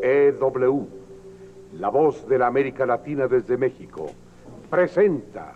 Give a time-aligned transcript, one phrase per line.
[0.00, 0.88] XEW,
[1.74, 4.06] la voz de la América Latina desde México,
[4.70, 5.54] presenta.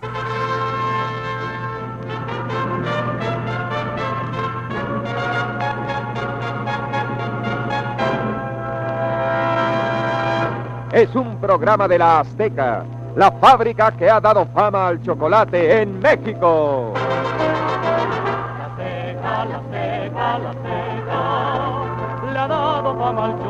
[10.92, 12.84] Es un programa de la Azteca,
[13.14, 16.92] la fábrica que ha dado fama al chocolate en México.
[16.96, 21.22] La Azteca, la Azteca, la Azteca,
[22.32, 23.49] le ha dado fama al chocolate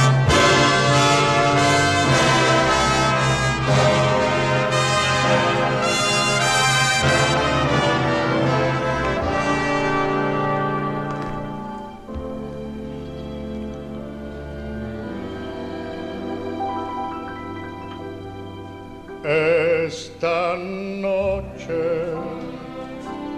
[19.23, 21.79] Esta noche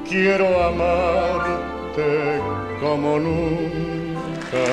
[0.08, 2.40] quiero amarte
[2.80, 4.64] como nunca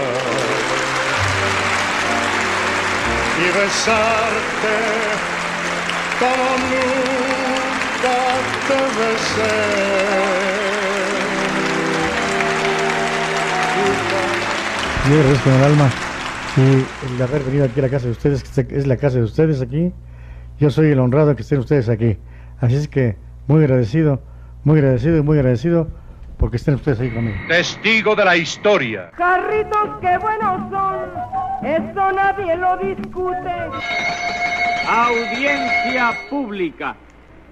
[3.37, 4.77] y besarte
[6.21, 8.19] como nunca
[8.69, 9.57] te besé.
[15.09, 15.91] Yo agradezco con el alma
[16.57, 19.61] el haber venido aquí a la casa de ustedes, que es la casa de ustedes
[19.61, 19.93] aquí.
[20.61, 22.19] Yo soy el honrado que estén ustedes aquí.
[22.61, 23.17] Así es que
[23.49, 24.21] muy agradecido,
[24.63, 25.89] muy agradecido y muy agradecido
[26.37, 27.39] porque estén ustedes ahí conmigo.
[27.49, 29.11] Testigo de la historia.
[29.17, 31.09] Carritos que buenos son,
[31.65, 33.51] eso nadie lo discute.
[34.87, 36.95] Audiencia pública.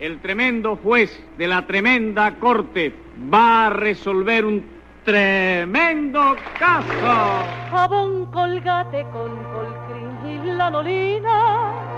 [0.00, 2.94] El tremendo juez de la tremenda corte
[3.32, 4.64] va a resolver un
[5.04, 7.46] tremendo caso.
[7.70, 11.97] Jabón colgate con colcrin y lanolina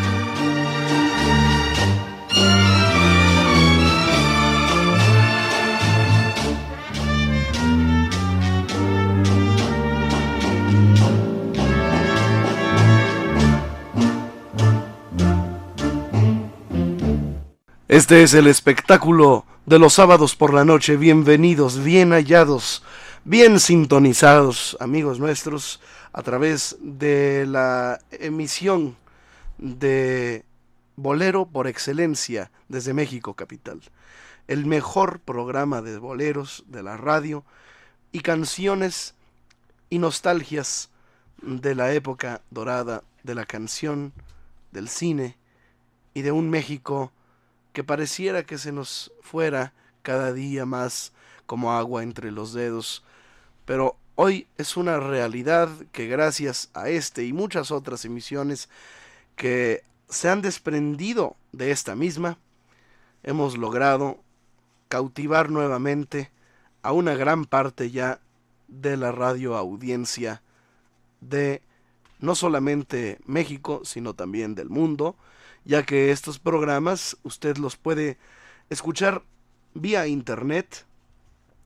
[17.91, 20.95] Este es el espectáculo de los sábados por la noche.
[20.95, 22.83] Bienvenidos, bien hallados.
[23.25, 25.81] bien sintonizados, amigos nuestros,
[26.13, 28.95] a través de la emisión
[29.57, 30.45] de
[30.95, 33.81] Bolero por excelencia desde México Capital.
[34.47, 37.43] El mejor programa de boleros de la radio
[38.13, 39.15] y canciones
[39.89, 40.91] y nostalgias
[41.41, 44.13] de la época dorada de la canción,
[44.71, 45.35] del cine
[46.13, 47.11] y de un México
[47.73, 51.13] que pareciera que se nos fuera cada día más
[51.45, 53.03] como agua entre los dedos.
[53.65, 58.69] Pero hoy es una realidad que gracias a este y muchas otras emisiones
[59.35, 62.37] que se han desprendido de esta misma,
[63.23, 64.19] hemos logrado
[64.89, 66.31] cautivar nuevamente
[66.83, 68.19] a una gran parte ya
[68.67, 70.41] de la radio audiencia
[71.21, 71.61] de
[72.19, 75.15] no solamente México, sino también del mundo,
[75.65, 78.17] ya que estos programas usted los puede
[78.69, 79.23] escuchar
[79.73, 80.85] vía internet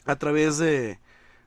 [0.06, 1.00] a través de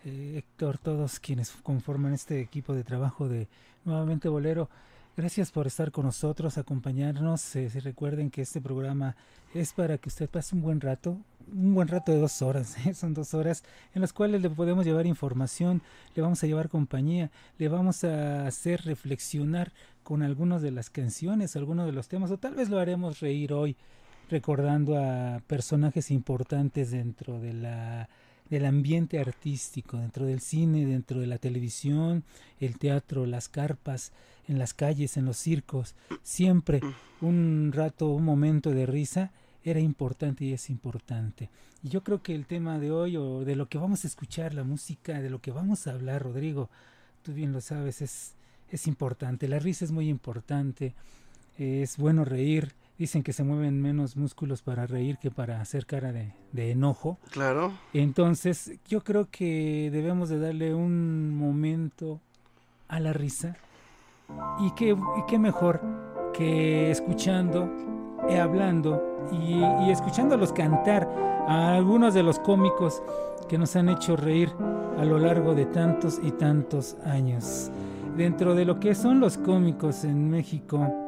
[0.06, 3.46] eh, Héctor, todos quienes conforman este equipo de trabajo de
[3.84, 4.70] Nuevamente Bolero.
[5.19, 7.52] Gracias por estar con nosotros, acompañarnos.
[7.75, 9.16] Recuerden que este programa
[9.52, 11.19] es para que usted pase un buen rato,
[11.52, 12.75] un buen rato de dos horas.
[12.87, 12.94] ¿eh?
[12.94, 13.64] Son dos horas
[13.94, 15.82] en las cuales le podemos llevar información,
[16.14, 21.55] le vamos a llevar compañía, le vamos a hacer reflexionar con algunas de las canciones,
[21.55, 23.76] algunos de los temas, o tal vez lo haremos reír hoy
[24.31, 28.09] recordando a personajes importantes dentro de la
[28.50, 32.25] del ambiente artístico, dentro del cine, dentro de la televisión,
[32.61, 34.12] el teatro, las carpas,
[34.47, 36.81] en las calles, en los circos, siempre
[37.20, 39.32] un rato, un momento de risa
[39.65, 41.48] era importante y es importante.
[41.82, 44.53] Y yo creo que el tema de hoy, o de lo que vamos a escuchar,
[44.53, 46.69] la música, de lo que vamos a hablar, Rodrigo,
[47.22, 48.34] tú bien lo sabes, es,
[48.70, 49.48] es importante.
[49.48, 50.94] La risa es muy importante,
[51.56, 56.13] es bueno reír, dicen que se mueven menos músculos para reír que para hacer cara
[56.13, 57.19] de, enojo.
[57.31, 57.72] Claro.
[57.93, 62.20] Entonces, yo creo que debemos de darle un momento
[62.89, 63.56] a la risa.
[64.60, 64.96] Y qué,
[65.29, 65.81] qué mejor
[66.32, 67.70] que escuchando,
[68.29, 71.08] y hablando y, y escuchándolos cantar
[71.46, 73.03] a algunos de los cómicos
[73.48, 74.51] que nos han hecho reír
[74.98, 77.70] a lo largo de tantos y tantos años.
[78.17, 81.04] Dentro de lo que son los cómicos en México,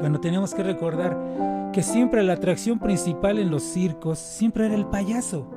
[0.00, 4.86] bueno, tenemos que recordar que siempre la atracción principal en los circos siempre era el
[4.86, 5.50] payaso.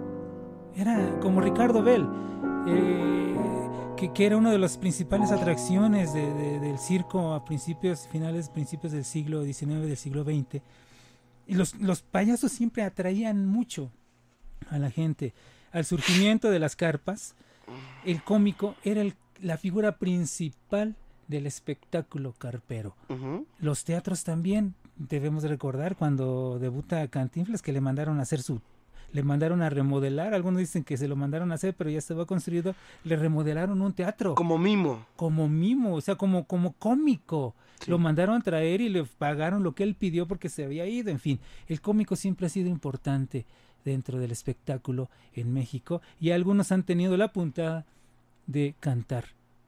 [0.76, 2.08] Era como Ricardo Bell,
[2.68, 3.36] eh,
[4.14, 9.44] que, era una de las principales atracciones del circo a principios, finales, principios del siglo
[9.44, 10.62] XIX, del siglo XX.
[11.48, 13.92] Y los, los payasos siempre atraían mucho
[14.70, 15.34] a la gente.
[15.72, 17.36] Al surgimiento de las carpas,
[18.06, 19.04] el cómico era
[19.42, 20.96] la figura principal
[21.28, 22.96] del espectáculo carpero.
[23.60, 28.62] Los teatros también, debemos recordar cuando debuta Cantinflas que le mandaron a hacer su,
[29.14, 32.26] le mandaron a remodelar, algunos dicen que se lo mandaron a hacer, pero ya estaba
[32.26, 34.36] construido, le remodelaron un teatro.
[34.36, 35.06] Como mimo.
[35.16, 37.56] Como mimo, o sea, como, como cómico.
[37.86, 41.12] Lo mandaron a traer y le pagaron lo que él pidió porque se había ido,
[41.12, 43.46] en fin, el cómico siempre ha sido importante
[43.86, 47.86] dentro del espectáculo en México y algunos han tenido la puntada
[48.48, 49.26] de cantar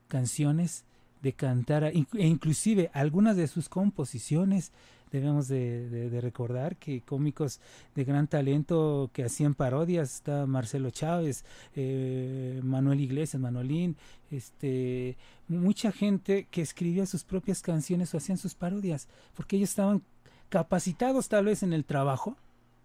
[0.08, 0.84] canciones,
[1.22, 4.72] de cantar e inclusive algunas de sus composiciones
[5.10, 7.60] debemos de, recordar que cómicos
[7.94, 13.96] de gran talento que hacían parodias está Marcelo Chávez eh, Manuel Iglesias Manolín
[14.30, 15.16] este
[15.48, 20.02] mucha gente que escribía sus propias canciones o hacían sus parodias porque ellos estaban
[20.48, 22.36] capacitados tal vez en el trabajo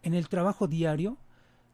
[0.01, 1.17] en el trabajo diario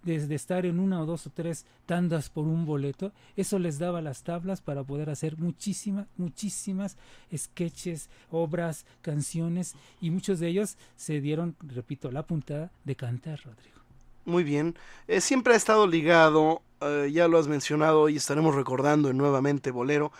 [0.04, 4.02] desde estar en una o dos o tres tandas por un boleto, eso les daba
[4.02, 6.98] las tablas para poder hacer muchísimas, muchísimas
[7.36, 13.78] sketches, obras, canciones y muchos de ellos se dieron, repito, la puntada de cantar, Rodrigo.
[14.26, 14.76] Muy bien,
[15.08, 20.12] eh, siempre ha estado ligado, eh, ya lo has mencionado y estaremos recordando nuevamente Bolero,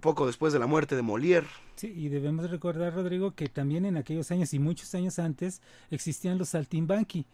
[0.00, 1.46] Poco después de la muerte de Molière.
[1.76, 6.38] Sí, y debemos recordar, Rodrigo, que también en aquellos años y muchos años antes existían
[6.38, 7.26] los saltimbanqui,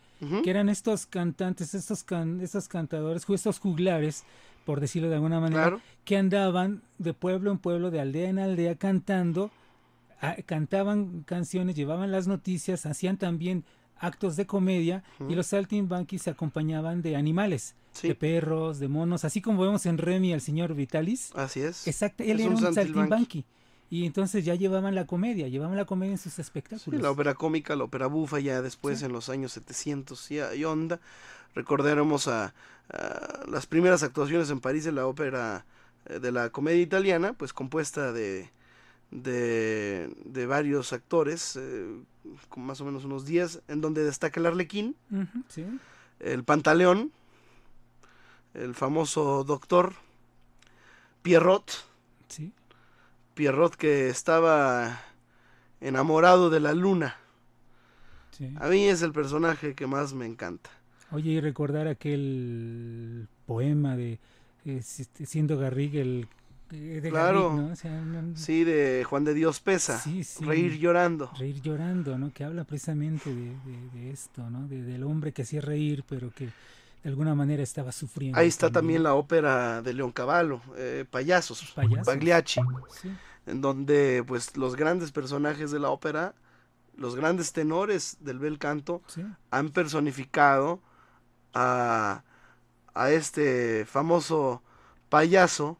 [0.42, 2.04] que eran estos cantantes, estos,
[2.40, 4.24] estos cantadores, estos juglares,
[4.64, 8.74] por decirlo de alguna manera, que andaban de pueblo en pueblo, de aldea en aldea,
[8.76, 9.50] cantando,
[10.46, 13.64] cantaban canciones, llevaban las noticias, hacían también
[13.98, 19.40] actos de comedia y los saltimbanquis se acompañaban de animales, de perros, de monos, así
[19.40, 21.32] como vemos en Remy al señor Vitalis.
[21.34, 21.86] Así es.
[21.86, 23.44] Exacto, él era un, saltimbanqui.
[23.88, 27.00] Y entonces ya llevaban la comedia, llevaban la comedia en sus espectáculos.
[27.00, 31.00] la ópera cómica, la ópera bufa, ya después en los años 700 y, onda.
[31.54, 32.52] Recordaremos a,
[33.48, 35.64] las primeras actuaciones en París de la ópera
[36.06, 38.50] eh, de la comedia italiana, pues compuesta de,
[39.10, 41.86] de, de varios actores, eh,
[42.48, 44.96] con más o menos unos 10, en donde destaca el arlequín,
[46.20, 47.12] el pantaleón,
[48.54, 49.94] el famoso doctor
[51.22, 51.70] Pierrot,
[52.28, 52.52] ¿Sí?
[53.34, 55.00] Pierrot que estaba
[55.80, 57.16] enamorado de la luna.
[58.56, 60.70] A mí es el personaje que más me encanta.
[61.10, 64.18] Oye, y recordar aquel poema de
[64.64, 66.28] eh, siendo Garriga el
[67.08, 67.72] claro.
[68.34, 70.02] Sí, de Juan de Dios Pesa.
[70.40, 71.30] Reír llorando.
[71.38, 72.32] Reír llorando, ¿no?
[72.32, 74.66] Que habla precisamente de, esto, ¿no?
[74.66, 78.38] del hombre que hacía reír, pero que de alguna manera estaba sufriendo.
[78.38, 82.60] Ahí está también, la ópera de León Cavallo, eh, Payasos, Pagliacci,
[83.46, 86.34] en donde pues los grandes personajes de la ópera,
[86.96, 89.02] los grandes tenores del bel canto,
[89.50, 90.80] han personificado
[91.54, 92.24] a,
[92.92, 94.62] a este famoso
[95.08, 95.78] payaso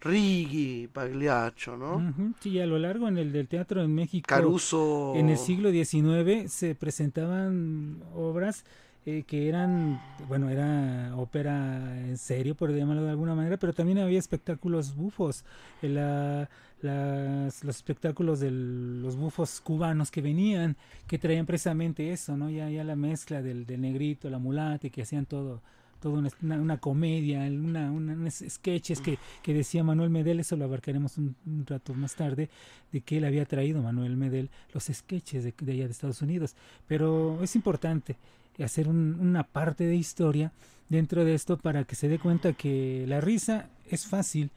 [0.00, 2.14] Riggi, Pagliaccio, ¿no?
[2.40, 4.26] Sí, a lo largo en el del teatro en México.
[4.28, 5.14] Caruso.
[5.16, 8.64] En el siglo XIX se presentaban obras
[9.06, 13.98] eh, que eran, bueno, era ópera en serio, por llamarlo de alguna manera, pero también
[13.98, 15.44] había espectáculos bufos.
[15.82, 16.46] Eh,
[16.82, 20.76] los espectáculos de los bufos cubanos que venían,
[21.06, 22.50] que traían precisamente eso, ¿no?
[22.50, 25.62] Ya, ya la mezcla del, del negrito, la mulata, que hacían todo
[26.00, 31.36] toda una, comedia, una, unos sketches que, que, decía Manuel Medel, eso lo abarcaremos un,
[31.66, 32.48] rato más tarde,
[32.92, 36.54] de que él había traído Manuel Medel los sketches de, allá de Estados Unidos.
[36.86, 38.16] Pero es importante
[38.62, 40.52] hacer una parte de historia
[40.88, 44.50] dentro de esto para que se dé cuenta que la risa es fácil,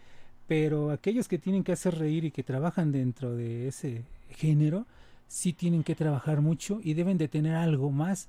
[0.48, 4.86] pero aquellos que tienen que hacer reír y que trabajan dentro de ese género,
[5.27, 8.27] sí tienen que trabajar mucho y deben de tener algo más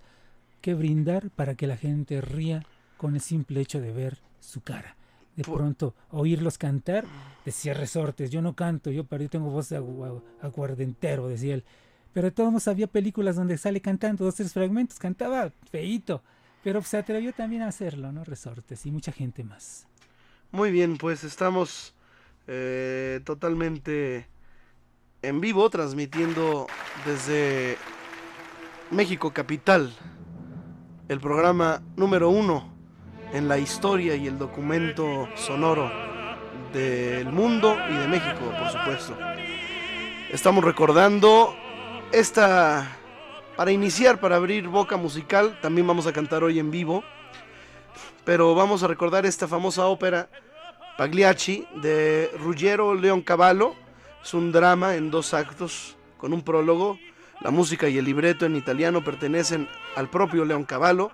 [0.61, 2.64] que brindar para que la gente ría
[3.02, 4.94] con el simple hecho de ver su cara.
[5.35, 7.04] De pronto, oírlos cantar,
[7.44, 11.64] decía Resortes, yo no canto, yo, pero yo tengo voz de agu- aguardentero, decía él.
[12.12, 16.23] Pero de todos modos había películas donde sale cantando dos, tres fragmentos, cantaba feíto,
[16.62, 18.23] pero se atrevió también a hacerlo, ¿no?
[18.23, 19.88] Resortes y mucha gente más.
[20.52, 21.94] Muy bien, pues estamos
[22.47, 24.28] eh, totalmente
[25.23, 26.68] en vivo transmitiendo
[27.04, 27.78] desde
[28.92, 29.92] México Capital
[31.09, 32.72] el programa número uno
[33.33, 35.91] en la historia y el documento sonoro
[36.73, 39.17] del mundo y de México, por supuesto.
[40.31, 41.57] Estamos recordando
[42.12, 42.97] esta,
[43.57, 47.05] para iniciar, para abrir boca musical, también vamos a cantar hoy en vivo,
[48.25, 50.29] pero vamos a recordar esta famosa ópera
[50.97, 53.75] Pagliacci de Ruggiero Leoncavallo.
[54.23, 56.99] Es un drama en dos actos con un prólogo.
[57.41, 61.11] La música y el libreto en italiano pertenecen al propio Leoncavallo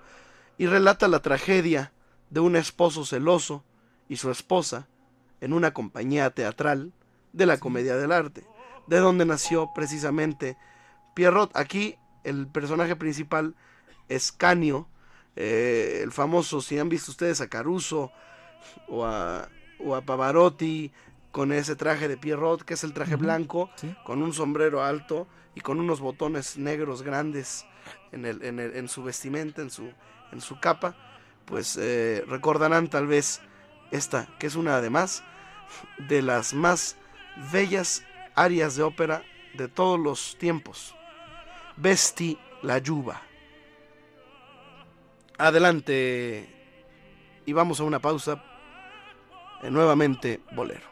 [0.57, 1.91] y relata la tragedia
[2.29, 3.63] de un esposo celoso
[4.07, 4.87] y su esposa
[5.41, 6.91] en una compañía teatral
[7.33, 8.45] de la comedia del arte,
[8.87, 10.57] de donde nació precisamente
[11.15, 11.55] Pierrot.
[11.55, 13.55] Aquí el personaje principal
[14.09, 14.87] es Canio,
[15.35, 18.11] eh, el famoso, si han visto ustedes a Caruso
[18.87, 19.47] o a,
[19.79, 20.91] o a Pavarotti
[21.31, 23.95] con ese traje de Pierrot, que es el traje blanco, sí.
[24.03, 27.65] con un sombrero alto y con unos botones negros grandes
[28.11, 29.91] en, el, en, el- en su vestimenta, en su,
[30.31, 30.95] en su capa,
[31.49, 33.41] pues eh, recordarán tal vez
[33.89, 35.23] esta, que es una además
[35.97, 36.95] de las más
[37.51, 39.23] bellas arias de ópera
[39.55, 40.95] de todos los tiempos.
[41.75, 43.21] Vesti la Yuba.
[45.39, 46.47] Adelante.
[47.45, 48.43] Y vamos a una pausa.
[49.63, 50.87] Nuevamente, bolero.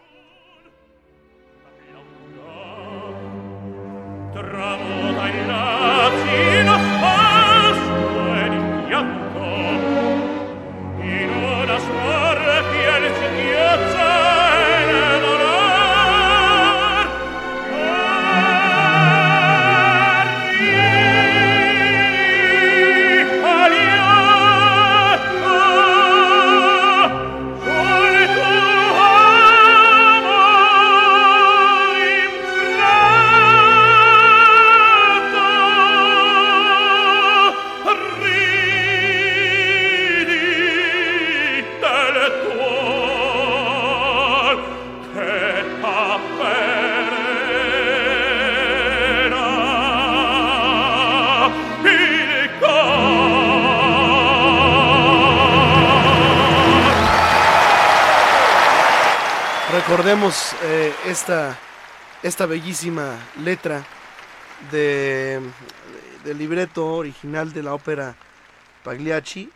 [60.07, 61.59] Recordemos eh, esta,
[62.23, 63.85] esta bellísima letra
[64.71, 65.41] de,
[66.23, 68.15] del libreto original de la ópera
[68.85, 69.51] Pagliacci.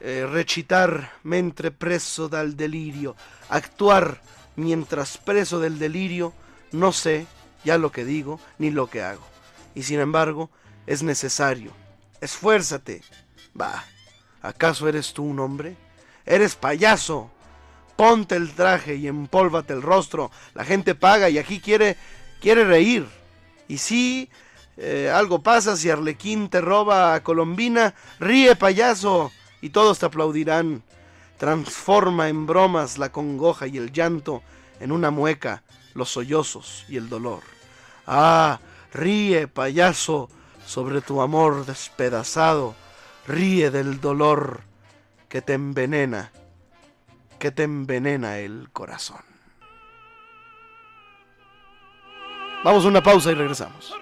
[0.00, 3.16] Eh, recitar mentre preso dal delirio,
[3.50, 4.22] actuar
[4.56, 6.32] mientras preso del delirio,
[6.72, 7.26] no sé
[7.64, 9.26] ya lo que digo ni lo que hago.
[9.74, 10.48] Y sin embargo,
[10.86, 11.72] es necesario.
[12.22, 13.02] Esfuérzate.
[13.60, 13.84] Va,
[14.40, 15.76] ¿acaso eres tú un hombre?
[16.24, 17.30] Eres payaso.
[17.98, 20.30] Ponte el traje y empólvate el rostro.
[20.54, 21.96] La gente paga y aquí quiere,
[22.40, 23.08] quiere reír.
[23.66, 24.30] Y si
[24.76, 30.84] eh, algo pasa, si Arlequín te roba a Colombina, ríe payaso y todos te aplaudirán.
[31.38, 34.44] Transforma en bromas la congoja y el llanto
[34.78, 37.40] en una mueca, los sollozos y el dolor.
[38.06, 38.60] Ah,
[38.92, 40.30] ríe payaso
[40.64, 42.76] sobre tu amor despedazado.
[43.26, 44.60] Ríe del dolor
[45.28, 46.30] que te envenena
[47.38, 49.20] que te envenena el corazón.
[52.64, 53.94] Vamos a una pausa y regresamos.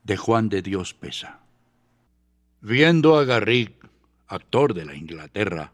[0.02, 1.40] De Juan de Dios Pesa.
[2.60, 3.88] Viendo a Garrick,
[4.26, 5.72] actor de la Inglaterra,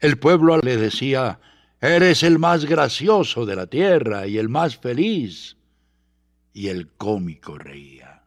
[0.00, 1.40] el pueblo le decía,
[1.80, 5.58] Eres el más gracioso de la tierra y el más feliz.
[6.54, 8.22] Y el cómico reía.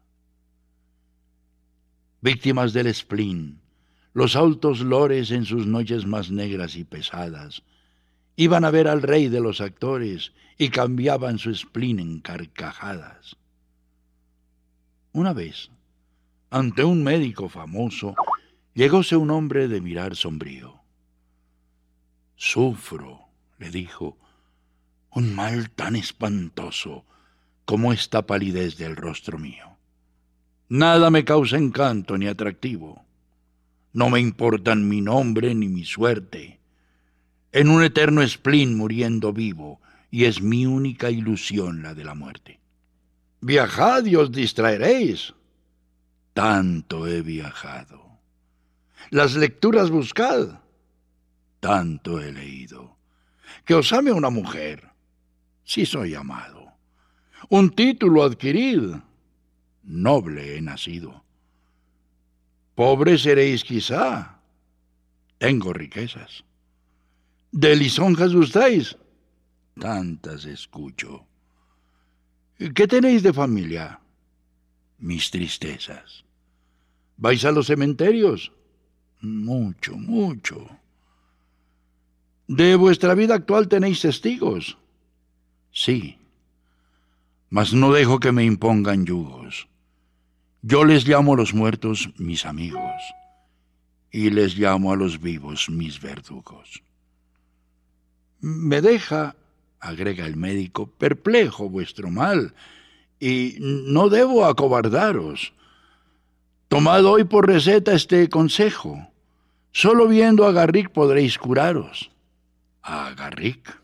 [2.22, 3.60] Víctimas del spleen,
[4.14, 7.64] los altos lores en sus noches más negras y pesadas,
[8.36, 13.38] iban a ver al rey de los actores y cambiaban su spleen en carcajadas.
[15.18, 15.72] Una vez,
[16.52, 18.14] ante un médico famoso,
[18.76, 20.76] llegóse un hombre de mirar sombrío.
[22.36, 23.22] Sufro,
[23.58, 24.16] le dijo,
[25.10, 27.04] un mal tan espantoso
[27.66, 29.76] como esta palidez del rostro mío.
[30.70, 33.04] Nada me causa encanto ni atractivo.
[33.94, 36.60] No me importan mi nombre ni mi suerte.
[37.52, 42.60] En un eterno spleen muriendo vivo, y es mi única ilusión la de la muerte.
[43.42, 45.34] Viajad y os distraeréis.
[46.34, 48.20] Tanto he viajado.
[49.10, 50.60] Las lecturas buscad.
[51.60, 52.98] Tanto he leído
[53.66, 54.92] que os ame una mujer,
[55.64, 56.72] si soy amado.
[57.50, 58.96] Un título adquirid,
[59.84, 61.24] noble he nacido.
[62.76, 64.40] Pobre seréis quizá,
[65.38, 66.44] tengo riquezas.
[67.52, 68.98] De lisonjas gustáis,
[69.80, 71.26] tantas escucho.
[72.58, 74.00] ¿Qué tenéis de familia?
[74.98, 76.26] Mis tristezas.
[77.18, 78.52] ¿Vais a los cementerios?
[79.22, 80.68] Mucho, mucho.
[82.48, 84.78] De vuestra vida actual tenéis testigos.
[85.72, 86.18] Sí,
[87.50, 89.68] mas no dejo que me impongan yugos.
[90.62, 93.02] Yo les llamo a los muertos mis amigos
[94.12, 96.84] y les llamo a los vivos mis verdugos.
[98.40, 99.36] Me deja,
[99.80, 102.54] agrega el médico, perplejo vuestro mal,
[103.20, 105.54] y no debo acobardaros.
[106.68, 109.08] Tomad hoy por receta este consejo.
[109.72, 112.12] Solo viendo a Garrick podréis curaros.
[112.84, 113.80] ¿A Garrick?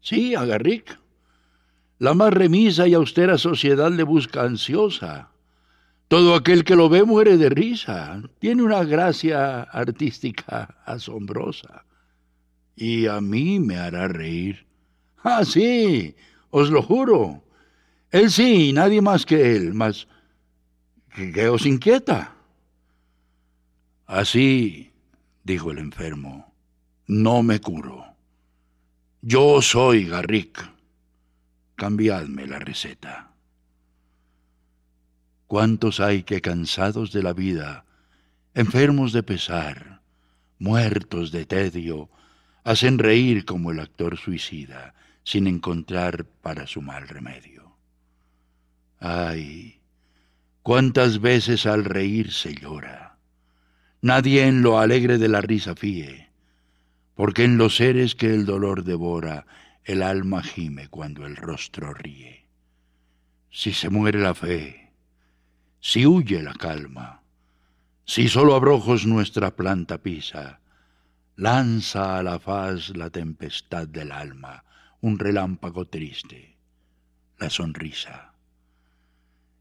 [0.00, 0.98] Sí, a Garrick.
[1.98, 5.30] La más remisa y austera sociedad le busca ansiosa.
[6.08, 8.22] Todo aquel que lo ve muere de risa.
[8.38, 11.84] Tiene una gracia artística asombrosa.
[12.76, 14.67] Y a mí me hará reír.
[15.22, 16.14] Ah, sí,
[16.50, 17.42] os lo juro.
[18.10, 20.08] Él sí, nadie más que él, mas
[21.14, 22.34] ¿qué os inquieta?
[24.06, 24.92] Así,
[25.44, 26.54] dijo el enfermo,
[27.06, 28.06] no me curo.
[29.20, 30.70] Yo soy Garrick.
[31.74, 33.32] Cambiadme la receta.
[35.46, 37.84] ¿Cuántos hay que cansados de la vida,
[38.54, 40.02] enfermos de pesar,
[40.58, 42.10] muertos de tedio,
[42.64, 44.94] hacen reír como el actor suicida,
[45.28, 47.76] sin encontrar para su mal remedio?
[48.98, 49.80] Ay,
[50.62, 53.18] cuántas veces al reír se llora.
[54.00, 56.28] Nadie en lo alegre de la risa fíe
[57.18, 59.44] porque en los seres que el dolor devora,
[59.82, 62.46] el alma gime cuando el rostro ríe.
[63.50, 64.92] Si se muere la fe,
[65.80, 67.22] si huye la calma,
[68.04, 70.60] si solo abrojos nuestra planta pisa,
[71.34, 74.62] lanza a la faz la tempestad del alma,
[75.00, 76.56] un relámpago triste,
[77.38, 78.34] la sonrisa.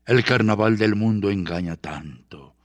[0.05, 2.55] El carnaval del mundo engaña tanto,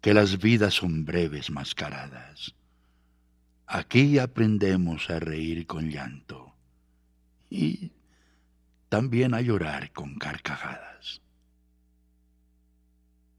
[0.00, 2.54] que las vidas son breves mascaradas
[3.66, 6.54] Aquí aprendemos a reír con llanto
[7.48, 7.92] y
[8.88, 11.22] también a llorar con carcajadas.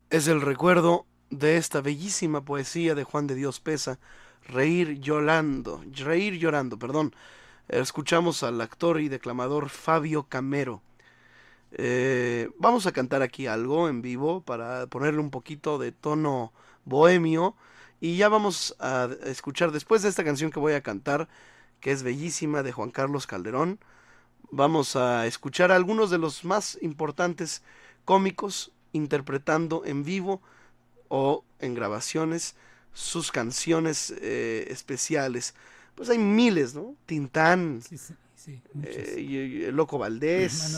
[0.09, 3.99] Es el recuerdo de esta bellísima poesía de Juan de Dios Pesa,
[4.47, 7.15] Reír llorando, Reír llorando, perdón.
[7.67, 10.83] Escuchamos al actor y declamador Fabio Camero.
[11.71, 16.53] Eh, vamos a cantar aquí algo en vivo para ponerle un poquito de tono
[16.85, 17.55] bohemio
[17.99, 21.27] y ya vamos a escuchar después de esta canción que voy a cantar,
[21.79, 23.79] que es bellísima de Juan Carlos Calderón.
[24.51, 27.63] Vamos a escuchar a algunos de los más importantes
[28.05, 30.39] cómicos interpretando en vivo
[31.07, 32.55] o en grabaciones
[32.93, 35.55] sus canciones eh, especiales.
[35.95, 36.95] Pues hay miles, ¿no?
[37.05, 37.81] Tintán,
[38.75, 40.75] eh, Loco Valdés,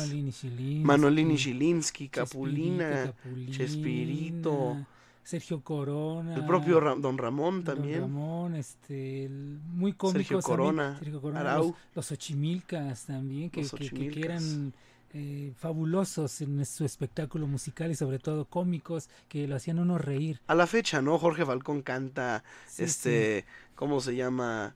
[0.83, 3.13] Manolini Zielinski, Capulina,
[3.49, 4.77] Chespirito,
[5.23, 6.35] Sergio Corona.
[6.35, 7.99] El propio Don Ramón también.
[7.99, 10.21] Don Ramón, este, muy cómicos.
[10.21, 10.97] Sergio Corona.
[10.99, 14.73] Sergio Corona los, los, Ochimilcas también, que, que, que, eran
[15.13, 20.39] eh, fabulosos en su espectáculo musical y sobre todo cómicos que lo hacían uno reír.
[20.47, 21.17] A la fecha, ¿no?
[21.17, 24.75] Jorge Falcón canta, Sí, este, ¿cómo se llama?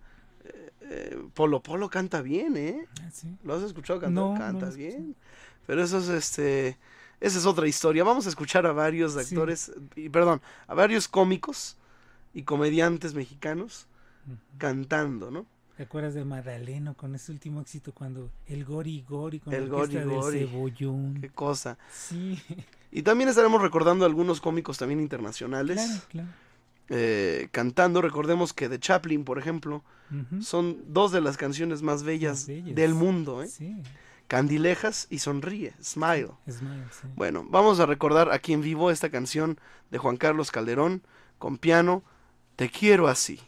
[0.81, 2.87] Eh, Polo Polo canta bien, ¿eh?
[3.43, 4.13] ¿Lo has escuchado cantar?
[4.23, 5.15] No, no canta he bien.
[5.67, 6.77] Pero eso es, este,
[7.19, 8.03] esa es otra historia.
[8.03, 9.19] Vamos a escuchar a varios Sí.
[9.19, 11.77] actores, y perdón, a varios cómicos
[12.33, 13.87] y comediantes mexicanos
[14.57, 15.45] cantando, ¿no?
[15.77, 19.95] ¿Te acuerdas de Madaleno con ese último éxito cuando el Gori Gori con El Gori.
[19.95, 21.17] del Cebollón?
[21.21, 21.77] Qué cosa.
[21.91, 22.39] Sí.
[22.91, 25.77] Y también estaremos recordando algunos cómicos también internacionales.
[25.77, 26.27] Claro, claro.
[26.89, 28.01] Eh, cantando.
[28.01, 29.83] Recordemos que de Chaplin, por ejemplo,
[30.41, 33.43] son dos de las canciones más bellas, del mundo.
[33.43, 33.47] ¿eh?
[33.47, 33.77] Sí.
[34.27, 36.31] Candilejas y Sonríe, Smile.
[36.49, 37.07] Smile, sí.
[37.15, 41.01] Bueno, vamos a recordar aquí en vivo esta canción de Juan Carlos Calderón
[41.37, 42.03] con piano,
[42.55, 43.39] Te quiero así.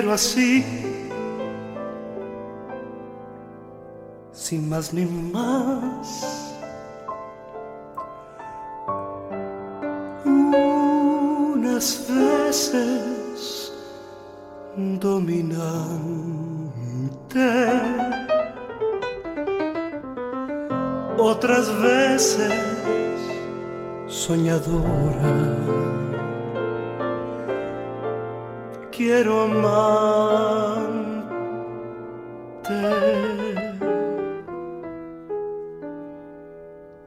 [0.00, 0.64] Quiero así,
[4.32, 5.69] sin más ni más.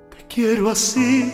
[0.09, 1.33] Te quiero así,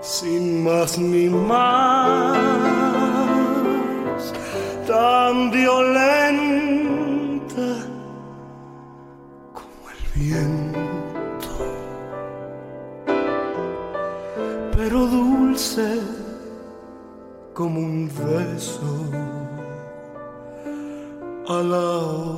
[0.00, 2.36] sin más ni más,
[4.86, 5.86] tan violenta
[9.52, 11.56] como el viento,
[14.76, 16.00] pero dulce
[17.54, 19.07] como un beso
[21.58, 22.37] a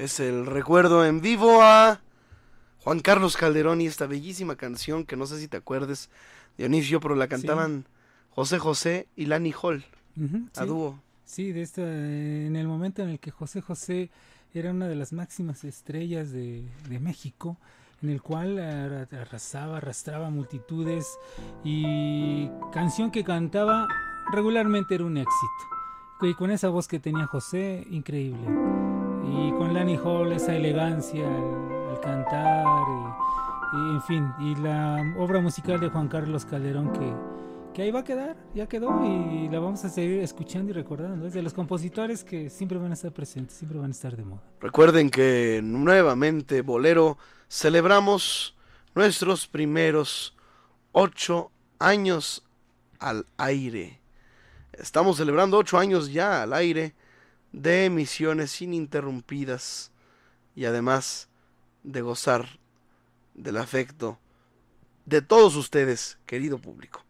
[0.00, 2.00] Es el recuerdo en vivo a
[2.78, 6.08] Juan Carlos Calderón y esta bellísima canción que no sé si te acuerdes,
[6.60, 7.84] Dionisio, pero la cantaban
[8.30, 9.84] José José y Lani Hall
[10.54, 10.66] a sí.
[10.66, 10.98] dúo.
[11.24, 14.10] Sí, de esta, en el momento en el que José José
[14.52, 17.56] era una de las máximas estrellas de, de México,
[18.02, 21.06] en el cual arra- arrasaba, arrastraba multitudes
[21.64, 23.86] y canción que cantaba
[24.32, 25.64] regularmente era un éxito.
[26.22, 28.42] Y con esa voz que tenía José, increíble.
[28.42, 33.19] Y con Lani Hall, esa elegancia al, al cantar, y,
[33.72, 37.12] en fin, y la obra musical de Juan Carlos Calderón que,
[37.72, 41.26] que ahí va a quedar, ya quedó y la vamos a seguir escuchando y recordando.
[41.26, 44.24] Es de los compositores que siempre van a estar presentes, siempre van a estar de
[44.24, 44.42] moda.
[44.60, 47.16] Recuerden que nuevamente, Bolero,
[47.48, 48.56] celebramos
[48.94, 50.36] nuestros primeros
[50.92, 52.44] ocho años
[52.98, 54.00] al aire.
[54.72, 56.94] Estamos celebrando ocho años ya al aire
[57.52, 59.92] de emisiones ininterrumpidas
[60.56, 61.28] y además
[61.82, 62.60] de gozar
[63.42, 64.18] del afecto
[65.06, 67.04] de todos ustedes, querido público.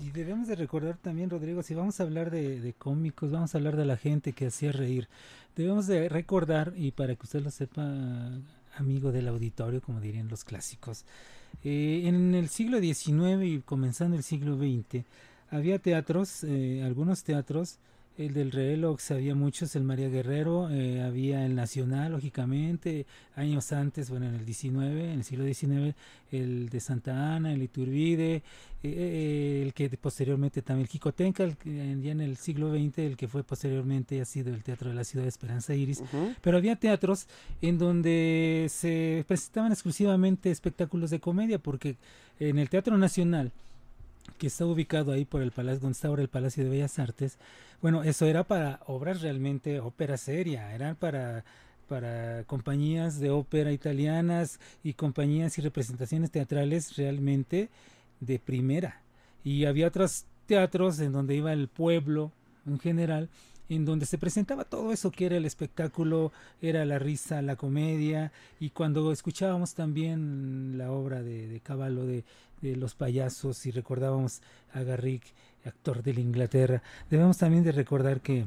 [0.00, 3.76] Y debemos de recordar también, Rodrigo, si vamos a hablar de, cómicos, vamos a hablar
[3.76, 5.08] de la gente que hacía reír,
[5.56, 7.82] debemos de recordar, y para que usted lo sepa,
[8.76, 11.04] amigo del auditorio, como dirían los clásicos,
[11.64, 15.04] eh, en el siglo XIX y comenzando el siglo XX,
[15.50, 17.78] había teatros, eh, algunos teatros,
[18.18, 24.10] el del Reloj, había muchos, el María Guerrero, eh, había el Nacional, lógicamente, años antes,
[24.10, 25.94] bueno, en el 19, en el siglo XIX,
[26.32, 28.42] el de Santa Ana, el Iturbide, eh,
[28.82, 33.16] eh, el que posteriormente también, el Jicotenca, el que ya en el siglo XX, el
[33.16, 36.02] que fue posteriormente ha sido el Teatro de la Ciudad de Esperanza Iris,
[36.42, 37.28] pero había teatros
[37.62, 41.96] en donde se presentaban exclusivamente espectáculos de comedia, porque
[42.40, 43.52] en el Teatro Nacional,
[44.36, 47.38] que está ubicado ahí por el palacio, donde está el Palacio de Bellas Artes,
[47.80, 51.44] bueno, eso era para obras realmente ópera seria, eran para
[51.88, 57.70] para compañías de ópera italianas y compañías y representaciones teatrales realmente
[58.20, 59.00] de primera.
[59.42, 62.30] Y había otros teatros en donde iba el pueblo
[62.66, 63.30] en general,
[63.68, 68.32] en donde se presentaba todo eso que era el espectáculo, era la risa, la comedia,
[68.60, 72.24] y cuando escuchábamos también la obra de, de Caballo de,
[72.62, 74.40] de los payasos y recordábamos
[74.72, 75.22] a Garrick,
[75.64, 78.46] actor de la Inglaterra, debemos también de recordar que,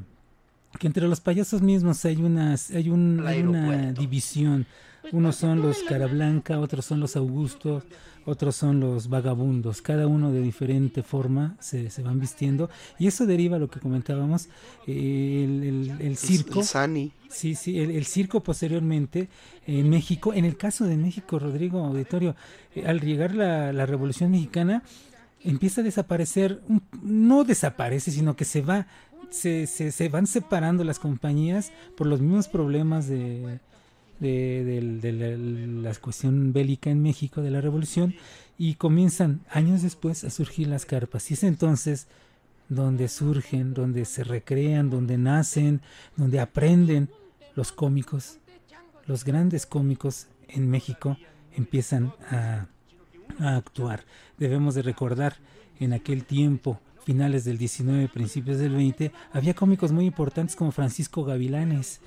[0.78, 4.66] que entre los payasos mismos hay, unas, hay, un, hay una división.
[5.10, 7.82] Unos son los cara blanca, otros son los augustos,
[8.24, 9.82] otros son los vagabundos.
[9.82, 12.70] Cada uno de diferente forma se, se van vistiendo.
[12.98, 14.48] Y eso deriva a lo que comentábamos,
[14.86, 16.60] eh, el, el- el circo.
[16.60, 17.12] el Sani.
[17.28, 19.28] Sí, sí, el, el circo posteriormente
[19.66, 20.32] en México.
[20.34, 22.36] En el caso de México, Rodrigo Auditorio,
[22.76, 24.82] eh, al llegar la, la Revolución Mexicana,
[25.42, 28.86] empieza a desaparecer, un- no desaparece, sino que se va,
[29.30, 33.58] se, se, se van separando las compañías por los mismos problemas de,
[34.22, 38.14] de, de la, la cuestión bélica en México, de la revolución,
[38.56, 41.30] y comienzan años después a surgir las carpas.
[41.30, 42.06] Y es entonces
[42.68, 45.80] donde surgen, donde se recrean, donde nacen,
[46.16, 47.10] donde aprenden
[47.56, 48.38] los cómicos,
[49.06, 51.18] los grandes cómicos en México
[51.56, 52.66] empiezan a,
[53.40, 54.04] a actuar.
[54.38, 55.36] Debemos de recordar
[55.80, 61.24] en aquel tiempo, finales del 19, principios del 20, había cómicos muy importantes como Francisco
[61.24, 62.00] Gavilanes,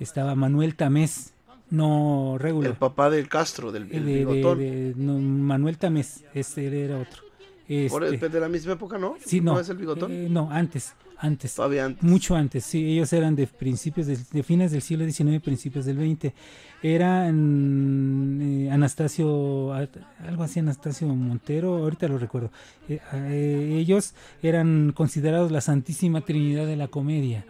[0.00, 1.32] estaba Manuel Tamés,
[1.70, 2.70] no regular.
[2.72, 4.58] El papá del Castro, del Eh, el de- de- bigotón.
[4.58, 7.22] de- no, Manuel Tamés, este era otro.
[7.88, 9.14] Por Este, el- de la misma época, ¿no?
[9.24, 9.60] Sí, no.
[9.60, 10.10] es el bigotón?
[10.12, 10.92] eh, no, antes.
[11.22, 11.54] antes.
[12.00, 12.92] Mucho antes, sí.
[12.94, 16.32] Ellos eran de principios, de, de fines del siglo XIX, principios del XX.
[16.82, 22.50] Eran eh, Anastasio, algo así Anastasio Montero, ahorita lo recuerdo.
[22.88, 27.44] Eh, eh, ellos eran considerados la Santísima Trinidad de la comedia.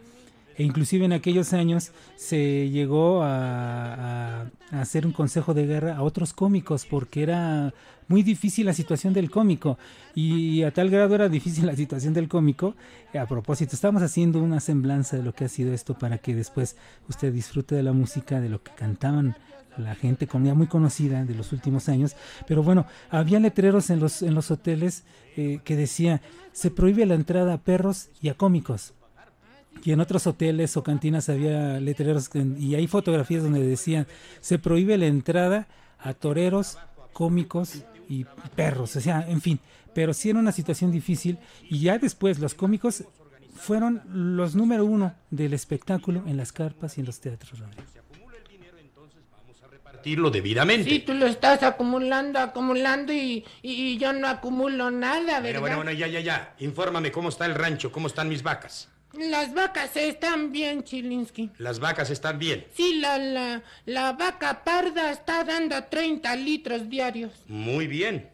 [0.61, 6.35] E inclusive en aquellos años se llegó a, hacer un consejo de guerra a otros
[6.35, 7.73] cómicos porque era
[8.09, 9.79] muy difícil la situación del cómico
[10.15, 12.75] y a tal grado era difícil la situación del cómico.
[13.19, 16.77] A propósito, estamos haciendo una semblanza de lo que ha sido esto para que después
[17.09, 19.37] usted disfrute de la música, de lo que cantaban
[19.79, 24.21] la gente comunidad muy conocida de los últimos años, pero bueno, había letreros en los,
[24.21, 25.05] en los hoteles
[25.39, 26.21] eh, que decía,
[26.53, 28.93] se prohíbe la entrada a perros y a cómicos
[29.83, 34.07] y en otros hoteles o cantinas había letreros y hay fotografías donde decían
[34.41, 35.69] se prohíbe la entrada
[35.99, 36.79] a toreros,
[37.13, 38.25] cómicos y
[38.57, 39.61] perros, o sea, en fin,
[39.95, 43.05] pero sí era una situación difícil y ya después los cómicos
[43.55, 47.61] fueron los número uno del espectáculo en las carpas y en los teatros.
[49.71, 50.89] Repartirlo debidamente.
[50.89, 55.61] Sí, tú lo estás acumulando, acumulando y, y, yo no acumulo nada, ¿verdad?
[55.61, 56.55] bueno, bueno, ya, ya, ya.
[56.59, 58.89] Infórmame cómo está el rancho, cómo están mis vacas.
[59.13, 61.51] Las vacas están bien, Chilinsky.
[61.59, 62.67] Las vacas están bien.
[62.75, 67.33] Sí, la, la, la vaca parda está dando 30 litros diarios.
[67.49, 68.31] Muy bien.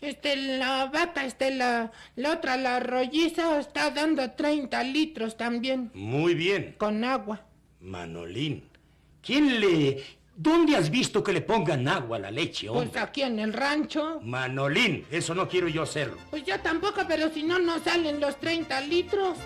[0.00, 5.90] Este, la vaca, este, la, la otra, la rolliza, está dando 30 litros también.
[5.94, 6.74] Muy bien.
[6.78, 7.44] Con agua.
[7.80, 8.64] Manolín,
[9.22, 10.02] ¿quién le,
[10.34, 12.88] ¿Dónde has visto que le pongan agua a la leche, hombre?
[12.88, 14.20] Pues aquí en el rancho.
[14.22, 16.16] Manolín, eso no quiero yo hacerlo.
[16.30, 19.36] Pues yo tampoco, pero si no, no salen los 30 litros.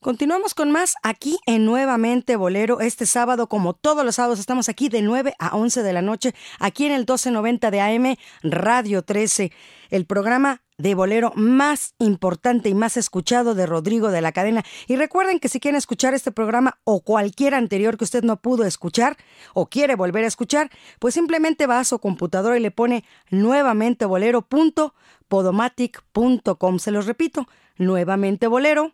[0.00, 2.80] Continuamos con más aquí en Nuevamente Bolero.
[2.80, 6.34] Este sábado, como todos los sábados, estamos aquí de 9 a 11 de la noche,
[6.58, 9.52] aquí en el 1290 de AM, Radio 13,
[9.90, 14.64] el programa de bolero más importante y más escuchado de Rodrigo de la cadena.
[14.86, 18.64] Y recuerden que si quieren escuchar este programa o cualquier anterior que usted no pudo
[18.64, 19.18] escuchar
[19.54, 24.06] o quiere volver a escuchar, pues simplemente va a su computadora y le pone nuevamente
[24.06, 26.78] bolero.podomatic.com.
[26.78, 28.92] Se los repito, nuevamente bolero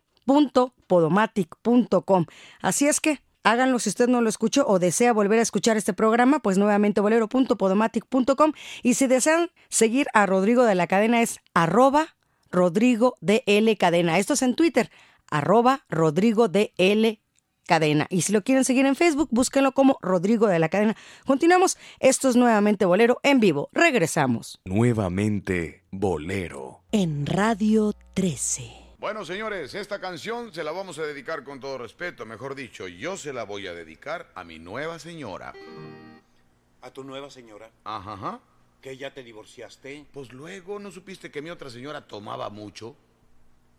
[0.87, 2.25] podomatic.com.
[2.61, 5.93] Así es que háganlo si usted no lo escuchó o desea volver a escuchar este
[5.93, 8.51] programa, pues nuevamente bolero.podomatic.com.
[8.83, 12.15] Y si desean seguir a Rodrigo de la Cadena es arroba
[12.51, 14.19] Rodrigo de L Cadena.
[14.19, 14.91] Esto es en Twitter,
[15.29, 17.21] arroba Rodrigo de L
[17.65, 18.07] Cadena.
[18.09, 20.95] Y si lo quieren seguir en Facebook, búsquenlo como Rodrigo de la Cadena.
[21.25, 21.77] Continuamos.
[21.99, 23.69] Esto es nuevamente Bolero en vivo.
[23.73, 24.59] Regresamos.
[24.65, 26.83] Nuevamente Bolero.
[26.91, 28.84] En Radio 13.
[29.05, 32.25] Bueno, señores, esta canción se la vamos a dedicar con todo respeto.
[32.25, 35.53] Mejor dicho, yo se la voy a dedicar a mi nueva señora.
[36.81, 37.69] ¿A tu nueva señora?
[37.83, 38.13] Ajá.
[38.13, 38.39] ajá.
[38.81, 40.07] ¿Que ya te divorciaste?
[40.11, 42.95] Pues luego, ¿no supiste que mi otra señora tomaba mucho?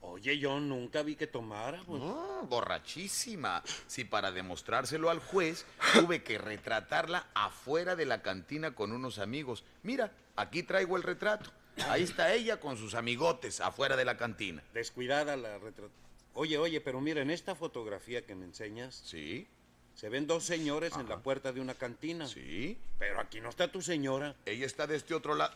[0.01, 1.83] Oye, yo nunca vi que tomara.
[1.85, 2.01] Pues.
[2.49, 3.65] borrachísima.
[3.89, 9.65] Si para demostrárselo al juez tuve que retratarla afuera de la cantina con unos amigos.
[9.83, 11.51] Mira, aquí traigo el retrato.
[11.85, 14.63] Ahí está ella con sus amigotes afuera de la cantina.
[14.73, 15.93] Descuidada la retrato.
[16.35, 19.03] Oye, oye, pero mira, en esta fotografía que me enseñas.
[19.05, 19.47] Sí.
[19.95, 22.27] Se ven dos señores en la puerta de una cantina.
[22.27, 22.79] Sí.
[22.99, 24.35] Pero aquí no está tu señora.
[24.45, 25.55] Ella está de este otro lado.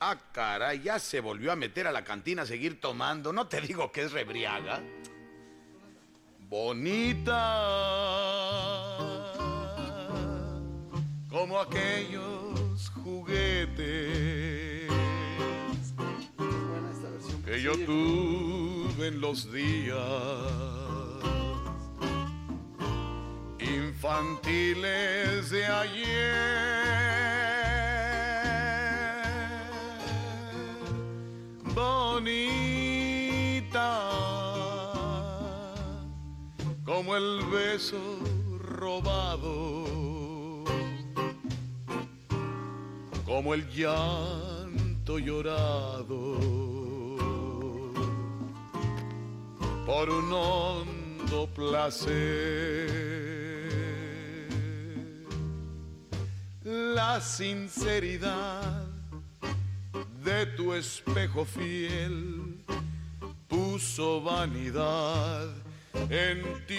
[0.00, 3.32] Ah, caray, ya se volvió a meter a la cantina a seguir tomando.
[3.32, 4.82] No te digo que es rebriaga.
[6.48, 7.34] Bonita.
[11.30, 14.35] Como aquellos juguetes
[17.56, 19.96] que yo tuve en los días
[23.58, 26.34] infantiles de ayer.
[31.74, 32.90] Bonita
[36.84, 37.98] como el beso
[38.60, 39.84] robado,
[43.24, 46.75] como el llanto llorado
[49.86, 52.90] por un hondo placer.
[56.64, 58.84] La sinceridad
[60.24, 62.64] de tu espejo fiel
[63.46, 65.48] puso vanidad
[66.10, 66.74] en ti.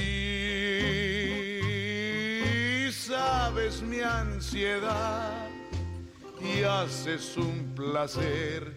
[2.91, 5.47] Sabes mi ansiedad
[6.41, 8.75] y haces un placer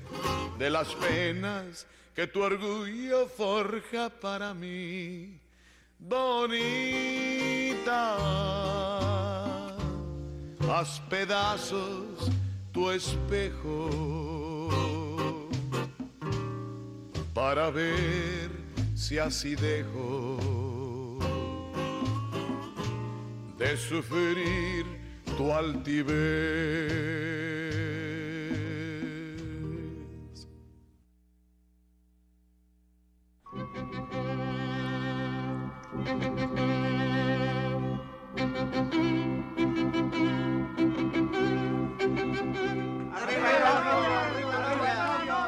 [0.56, 5.38] de las penas que tu orgullo forja para mí,
[5.98, 6.80] bonita.
[10.68, 12.30] Haz pedazos
[12.72, 14.68] tu espejo
[17.34, 18.50] para ver
[18.94, 20.38] si así dejo
[23.58, 24.86] de sufrir
[25.36, 26.10] tu altivez.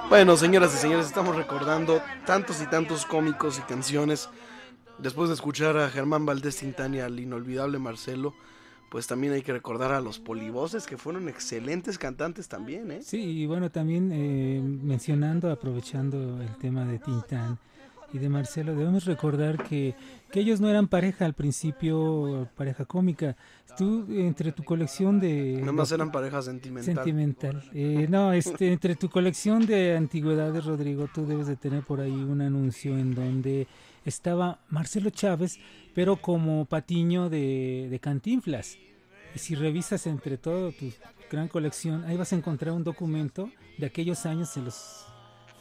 [0.09, 4.29] Bueno, señoras y señores, estamos recordando tantos y tantos cómicos y canciones.
[4.99, 8.35] Después de escuchar a Germán Valdés Tintán y al inolvidable Marcelo,
[8.91, 13.01] pues también hay que recordar a los polivoces que fueron excelentes cantantes también, ¿eh?
[13.03, 17.59] Sí, y bueno, también eh, mencionando, aprovechando el tema de Tintán
[18.13, 19.95] y de Marcelo, debemos recordar que,
[20.31, 23.37] que ellos no eran pareja al principio, pareja cómica.
[23.77, 25.57] Tú, entre tu colección de...
[25.61, 26.95] Nada más eran pareja sentimental.
[26.95, 27.63] Sentimental.
[27.73, 32.13] Eh, no, este, entre tu colección de antigüedades, Rodrigo, tú debes de tener por ahí
[32.13, 33.67] un anuncio en donde
[34.05, 35.59] estaba Marcelo Chávez,
[35.95, 38.77] pero como patiño de, de Cantinflas.
[39.35, 40.93] Y si revisas entre todo tu
[41.31, 43.49] gran colección, ahí vas a encontrar un documento
[43.79, 45.07] de aquellos años en los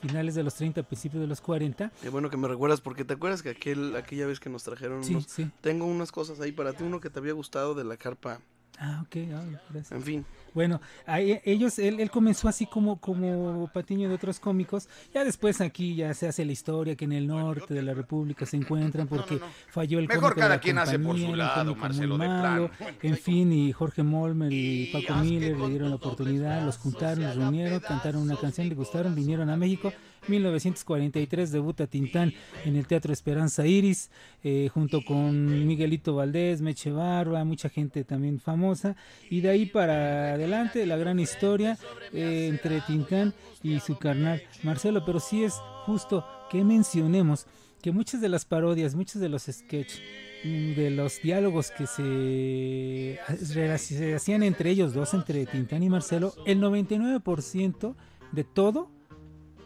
[0.02, 1.92] finales de los 30, principios de los 40.
[2.02, 5.04] Qué bueno que me recuerdas, porque te acuerdas que aquel, aquella vez que nos trajeron
[5.04, 5.50] Sí, unos- sí.
[5.62, 8.40] Tengo unas cosas ahí para ti, uno que te había gustado de la carpa.
[8.80, 9.92] Ah, ok, ah, gracias.
[9.92, 10.26] En fin.
[10.54, 14.88] Bueno, ahí, ellos, él, él comenzó así como, como patiño de otros cómicos.
[15.14, 18.46] Ya después aquí ya se hace la historia que en el norte de la República
[18.46, 19.40] se encuentran porque
[19.70, 22.72] falló el Mejor de cada la quien hace por compañía, su lado, Marcelo, de malo.
[23.02, 27.36] En fin, y Jorge Molmer y Paco Miller le dieron la oportunidad, los juntaron, los
[27.36, 29.92] reunieron, cantaron una canción, le gustaron, vinieron a México.
[30.28, 32.34] 1943 debuta Tintán
[32.66, 34.12] en el Teatro Esperanza Iris,
[34.44, 38.96] eh, junto con Miguelito Valdés, Meche Barba, mucha gente también famosa.
[39.30, 41.78] Y de ahí para adelante la gran historia
[42.14, 43.34] eh, entre Tintán
[43.64, 45.04] y su carnal Marcelo.
[45.06, 45.54] Pero sí es
[45.86, 47.46] justo que mencionemos
[47.82, 50.02] que muchas de las parodias, muchos de los sketches,
[50.44, 56.34] mm, de los diálogos que se, se hacían entre ellos dos, entre Tintán y Marcelo,
[56.46, 57.96] el 99%
[58.32, 58.90] de todo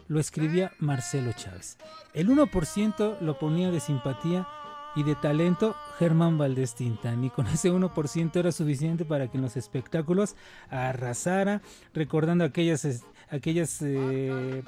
[0.08, 1.78] lo escribía Marcelo Chávez.
[2.14, 4.46] El 1% lo ponía de simpatía
[4.96, 7.22] y de talento Germán Valdés Tintán.
[7.22, 10.34] Y con ese 1% era suficiente para que en los espectáculos
[10.70, 11.60] arrasara,
[11.94, 14.62] recordando aquellas, aquellas eh,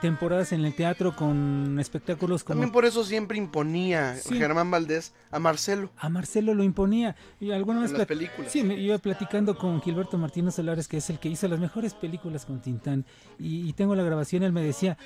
[0.00, 4.36] temporadas en el teatro con espectáculos como También por eso siempre imponía Sí.
[4.38, 5.90] Germán Valdés a Marcelo.
[5.98, 7.14] a Marcelo lo imponía.
[7.38, 8.50] Y alguna vez En las películas.
[8.50, 11.94] Sí, me iba platicando con Gilberto Martínez Solares, que es el que hizo las mejores
[11.94, 13.04] películas con Tintán.
[13.38, 14.96] Y, y tengo la grabación, él me decía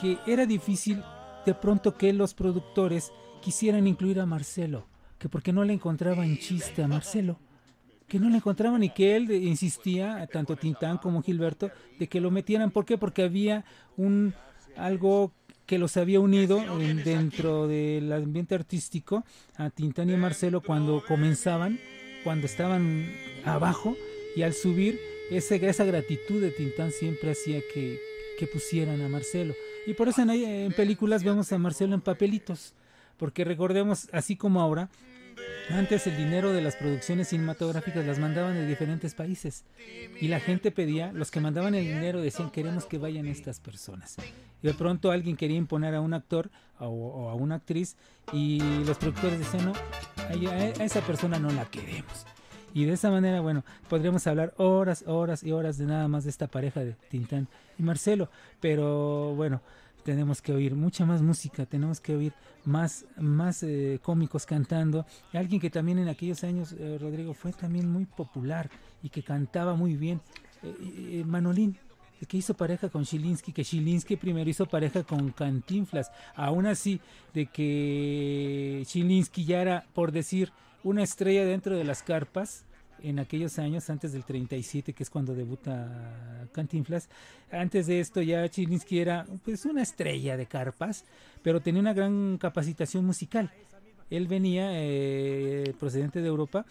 [0.00, 1.02] que era difícil
[1.46, 3.10] de pronto que los productores
[3.48, 4.86] quisieran incluir a Marcelo,
[5.18, 7.38] que porque no le encontraban chiste a Marcelo.
[8.06, 12.30] Que no le encontraban y que él insistía, tanto Tintán como Gilberto, de que lo
[12.30, 12.70] metieran.
[12.70, 12.98] ¿Por qué?
[12.98, 13.64] Porque había
[13.96, 14.34] un
[14.76, 15.32] algo
[15.66, 19.24] que los había unido en- dentro del ambiente artístico
[19.56, 21.78] a Tintán y a Marcelo cuando comenzaban,
[22.24, 23.10] cuando estaban
[23.44, 23.96] abajo
[24.36, 24.98] y al subir
[25.30, 27.98] ese, esa gratitud de Tintán siempre hacía que,
[28.38, 29.54] que pusieran a Marcelo.
[29.86, 32.72] Y por eso en películas vemos a Marcelo en papelitos,
[33.18, 34.88] porque recordemos, así como ahora,
[35.70, 39.64] antes el dinero de las producciones cinematográficas las mandaban de diferentes países
[40.20, 44.16] y la gente pedía, los que mandaban el dinero decían queremos que vayan estas personas.
[44.62, 46.50] Y de pronto alguien quería imponer a un actor
[46.80, 47.96] o, a una actriz
[48.32, 49.72] y los productores decían no,
[50.16, 52.24] a esa persona no la queremos.
[52.74, 56.30] Y de esa manera, bueno, podríamos hablar horas, horas y horas de nada más de
[56.30, 57.48] esta pareja de Tintán
[57.78, 58.30] y Marcelo.
[58.60, 59.62] Pero bueno,
[60.08, 62.32] tenemos que oír mucha más música, tenemos que oír
[62.64, 65.04] más, más eh, cómicos cantando.
[65.34, 68.70] Alguien que también en aquellos años, eh, Rodrigo, fue también muy popular
[69.02, 70.22] y que cantaba muy bien,
[70.62, 71.76] eh, Manolín.
[72.26, 76.10] Que hizo pareja con Shilinsky, que Shilinsky primero hizo pareja con Cantinflas.
[76.34, 77.02] Aún así,
[77.34, 80.52] de que Shilinsky ya era, por decir,
[80.84, 82.64] una estrella dentro de las carpas
[83.02, 87.08] en aquellos años, antes del 37, que es cuando debuta Cantinflas.
[87.50, 91.04] Antes de esto ya Chilinsky era pues una estrella de carpas,
[91.42, 93.50] pero tenía una gran capacitación musical.
[94.10, 96.64] Él venía eh, procedente de Europa,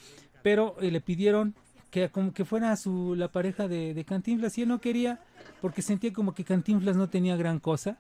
[0.44, 1.56] pero eh, le pidieron
[1.92, 5.20] que como que fuera su la pareja de, de Cantinflas y él no quería
[5.62, 7.98] porque sentía como que Cantinflas no tenía gran cosa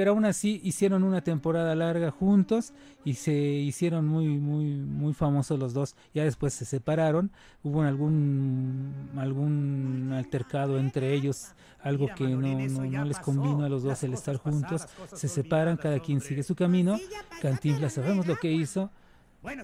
[0.00, 2.72] pero aún así hicieron una temporada larga juntos
[3.04, 5.94] y se hicieron muy muy muy famosos los dos.
[6.14, 7.30] Ya después se separaron
[7.62, 13.82] hubo algún algún altercado entre ellos algo que no, no, no les convino a los
[13.82, 14.86] dos el estar juntos.
[15.12, 16.98] se separan cada quien sigue su camino.
[17.42, 18.88] Cantinflas sabemos lo que hizo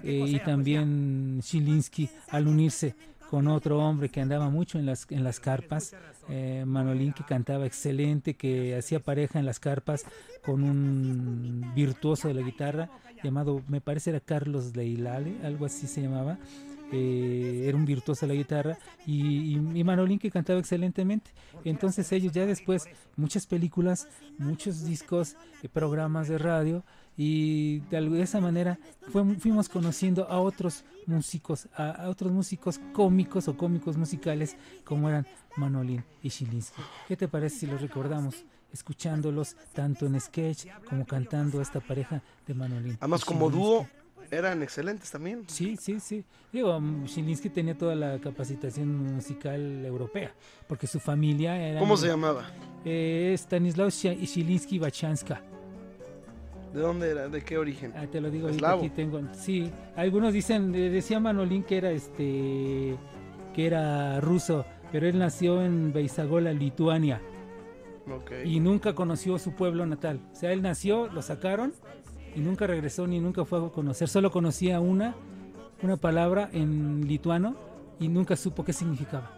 [0.03, 2.95] eh, y también Shilinsky al unirse
[3.29, 5.95] con otro hombre que andaba mucho en las, en las carpas,
[6.29, 10.05] eh, Manolín que cantaba excelente, que hacía pareja en las carpas
[10.45, 12.89] con un virtuoso de la guitarra
[13.23, 16.37] llamado, me parece era Carlos Leilale, algo así se llamaba.
[16.89, 21.31] Eh, era un virtuoso de la guitarra y, y, Manolín que cantaba excelentemente.
[21.65, 24.07] Entonces ellos ya después muchas películas,
[24.37, 26.85] muchos discos, eh, programas de radio
[27.17, 28.77] y de, esa manera
[29.39, 34.55] fuimos conociendo a otros músicos, a, otros músicos cómicos o cómicos musicales
[34.85, 36.81] como eran Manolín y Shilinsky.
[37.07, 38.45] ¿Qué te parece si los recordamos?
[38.73, 42.97] escuchándolos tanto en sketch como cantando esta pareja de Manolín.
[42.99, 43.87] Además, como dúo,
[44.29, 45.45] eran excelentes también.
[45.47, 46.23] Sí, sí, sí.
[46.51, 50.33] Digo, Shilinsky tenía toda la capacitación musical europea,
[50.67, 51.79] porque su familia era...
[51.79, 52.45] ¿Cómo se llamaba?
[52.83, 55.41] Eh, Stanislaw Shi- Shilinsky Bachanska.
[56.77, 57.27] ¿De dónde era?
[57.27, 57.91] ¿De qué origen?
[57.95, 59.19] Ah, te lo digo aquí tengo.
[59.33, 62.95] Sí, algunos dicen, decía Manolín que era este
[63.55, 67.19] que era ruso, pero él nació en Beisagola, Lituania.
[68.15, 68.31] Ok.
[68.45, 70.19] Y nunca conoció su pueblo natal.
[70.31, 71.73] O sea, él nació, lo sacaron
[72.35, 74.07] y nunca regresó ni nunca fue a conocer.
[74.07, 75.15] Solo conocía una,
[75.81, 77.55] una palabra en lituano
[77.99, 79.31] y nunca supo qué significaba.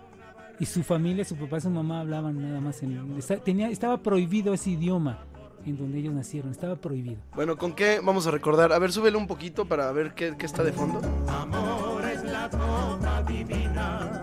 [0.59, 3.17] Y su familia, su papá su mamá hablaban nada más en...
[3.45, 5.23] Tenía, estaba prohibido ese idioma
[5.65, 7.17] en donde ellos nacieron, estaba prohibido.
[7.35, 8.73] Bueno, ¿con qué vamos a recordar?
[8.73, 11.01] A ver, súbele un poquito para ver qué, qué está de fondo.
[11.27, 14.21] Amor es la cosa divina.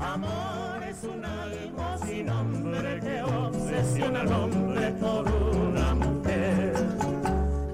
[0.00, 6.74] Amor es un algo sin nombre que obsesiona al hombre por una mujer.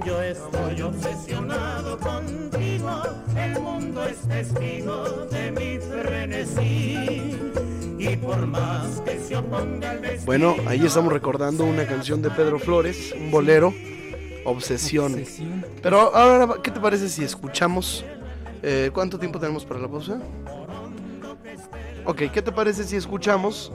[0.05, 3.03] Yo estoy obsesionado contigo,
[3.37, 7.53] el mundo es testigo de mi frenesí.
[8.03, 12.30] Y por más que se oponga al destino, Bueno, ahí estamos recordando una canción de
[12.30, 13.72] Pedro Flores, un bolero,
[14.44, 15.12] Obsesión.
[15.14, 15.64] Obsesión.
[15.80, 18.05] Pero ahora, ¿qué te parece si escuchamos?
[18.64, 20.20] eh, ¿Cuánto tiempo tenemos para la pausa?
[22.05, 23.70] Ok, ¿qué te parece si escuchamos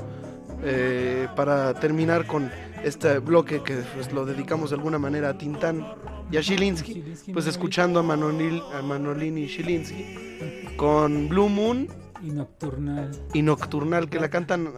[0.62, 2.52] eh, para terminar con
[2.84, 5.86] este bloque que pues, lo dedicamos de alguna manera a Tintán
[6.30, 7.32] y a Shilinsky?
[7.32, 11.88] Pues escuchando a, Manolil, a Manolín y Shilinsky con Blue Moon
[12.28, 13.12] Y nocturnal.
[13.34, 14.74] y Nocturnal, que la cantan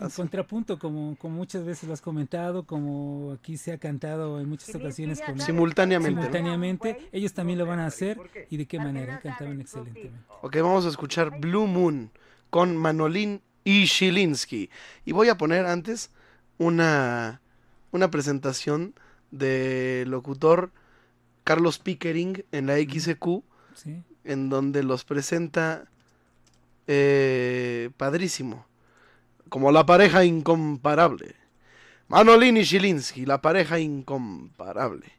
[0.00, 4.48] En contrapunto, como, como muchas veces lo has comentado, como aquí se ha cantado en
[4.48, 6.22] muchas ocasiones con- Simultáneamente, ¿no?
[6.22, 8.18] simultáneamente, ellos también lo van a hacer
[8.48, 10.18] y de qué manera cantaban excelentemente.
[10.42, 12.10] Ok, vamos a escuchar Blue Moon
[12.50, 14.70] con Manolín y Shilinsky.
[15.04, 16.10] Y voy a poner antes
[16.58, 17.40] una,
[17.90, 18.94] una presentación
[19.30, 20.70] del locutor
[21.44, 23.42] Carlos Pickering en la XQ,
[23.74, 24.02] Sí.
[24.24, 25.90] en donde los presenta
[26.86, 28.66] eh, padrísimo,
[29.48, 31.34] como la pareja incomparable.
[32.08, 35.12] Manolín y Shilinsky, la pareja incomparable.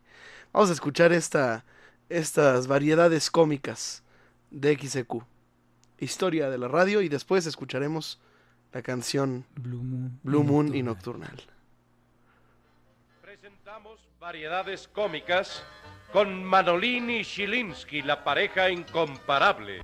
[0.54, 1.66] Vamos a escuchar esta,
[2.10, 4.04] estas variedades cómicas
[4.52, 5.24] de XQ.
[6.00, 8.22] Historia de la radio y después escucharemos
[8.72, 11.42] la canción Blue Moon, Blue Moon y Nocturnal.
[13.22, 15.64] Presentamos variedades cómicas
[16.14, 19.82] con Manolín y Shilinsky, la pareja incomparable.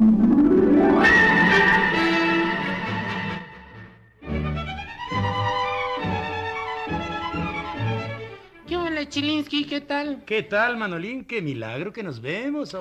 [8.67, 9.65] ¿Qué hola, Chilinsky?
[9.65, 10.23] ¿Qué tal?
[10.25, 11.25] ¿Qué tal, Manolín?
[11.25, 12.75] Qué milagro que nos vemos.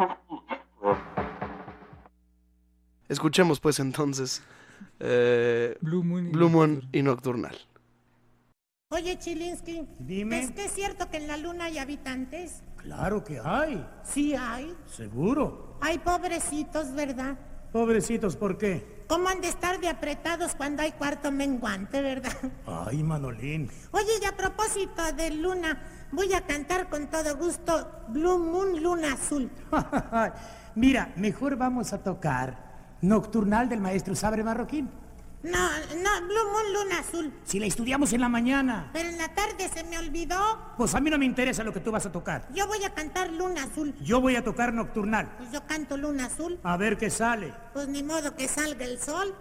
[3.09, 4.43] Escuchemos pues entonces
[4.99, 7.57] eh, Blue Moon, y Blue Moon y Nocturnal.
[8.91, 10.41] Oye, Chilinsky, Dime.
[10.41, 12.63] ¿es que es cierto que en la luna hay habitantes?
[12.77, 13.87] Claro que hay.
[14.03, 14.77] Sí hay.
[14.87, 15.79] Seguro.
[15.81, 17.39] Hay pobrecitos, ¿verdad?
[17.73, 19.05] Pobrecitos, ¿por qué?
[19.09, 22.33] ¿Cómo han de estar de apretados cuando hay cuarto menguante, verdad?
[22.67, 23.71] Ay, Manolín.
[23.93, 29.15] Oye, y a propósito de luna, voy a cantar con todo gusto Blue Moon Luna
[29.15, 29.51] Azul.
[30.75, 34.91] Mira, mejor vamos a tocar Nocturnal del maestro Sabre Marroquín.
[35.43, 37.33] No, no, Blue Moon Luna Azul.
[37.45, 38.91] Si la estudiamos en la mañana.
[38.93, 40.39] Pero en la tarde se me olvidó.
[40.77, 42.47] Pues a mí no me interesa lo que tú vas a tocar.
[42.55, 43.95] Yo voy a cantar Luna Azul.
[44.01, 45.35] Yo voy a tocar Nocturnal.
[45.39, 46.61] Pues yo canto Luna Azul.
[46.63, 47.53] A ver qué sale.
[47.73, 49.35] Pues ni modo que salga el sol.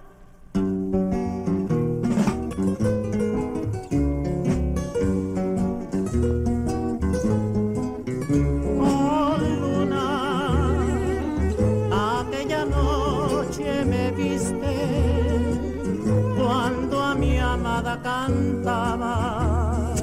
[17.91, 19.93] Amada cantaba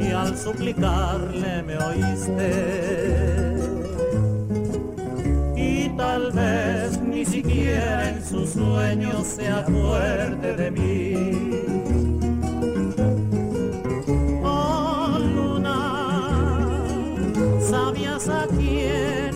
[0.00, 3.56] y al suplicarle me oíste.
[5.56, 11.14] Y tal vez ni siquiera en sus sueños se acuerde de mí.
[14.42, 16.78] Oh luna,
[17.60, 19.29] sabías a quién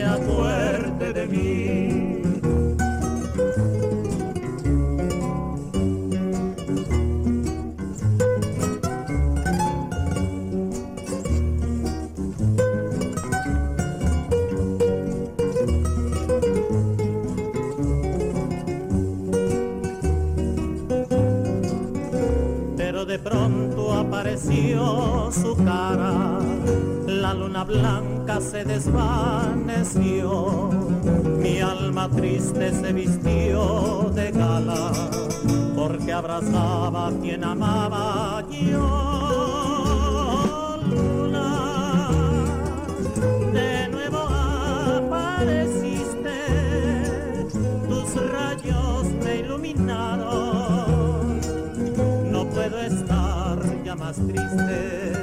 [0.00, 2.22] te acuerde de mí.
[22.76, 26.38] Pero de pronto apareció su cara,
[27.06, 30.70] la luna blanca se desvaneció,
[31.38, 34.92] mi alma triste se vistió de gala,
[35.74, 38.44] porque abrazaba quien amaba.
[38.50, 38.86] Yo.
[40.90, 42.08] Luna,
[43.52, 44.18] de nuevo
[44.98, 46.38] apareciste,
[47.88, 51.40] tus rayos me iluminaron,
[52.30, 55.19] no puedo estar ya más triste,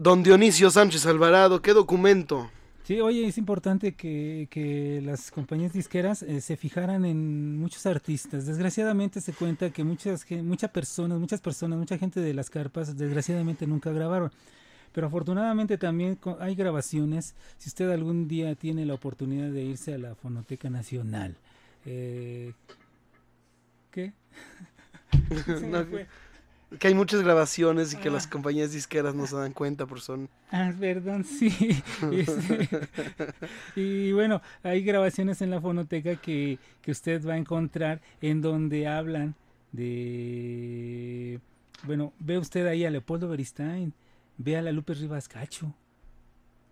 [0.00, 2.50] Don Dionisio Sánchez Alvarado, ¿qué documento?
[2.84, 8.46] Sí, oye, es importante que, que las compañías disqueras eh, se fijaran en muchos artistas.
[8.46, 12.96] Desgraciadamente se cuenta que muchas, ge- muchas personas, muchas personas, mucha gente de las carpas,
[12.96, 14.32] desgraciadamente nunca grabaron.
[14.92, 17.34] Pero afortunadamente también hay grabaciones.
[17.58, 21.36] Si usted algún día tiene la oportunidad de irse a la Fonoteca Nacional.
[21.84, 22.54] eh,
[23.90, 24.14] ¿Qué?
[26.78, 30.28] Que hay muchas grabaciones y que las compañías disqueras no se dan cuenta por son...
[30.52, 31.82] Ah, perdón, sí.
[32.12, 32.68] Este,
[33.74, 38.86] y bueno, hay grabaciones en la fonoteca que, que usted va a encontrar en donde
[38.86, 39.34] hablan
[39.72, 41.40] de...
[41.82, 43.92] Bueno, ve usted ahí a Leopoldo Beristain,
[44.38, 45.74] ve a la Lupe Rivas Cacho.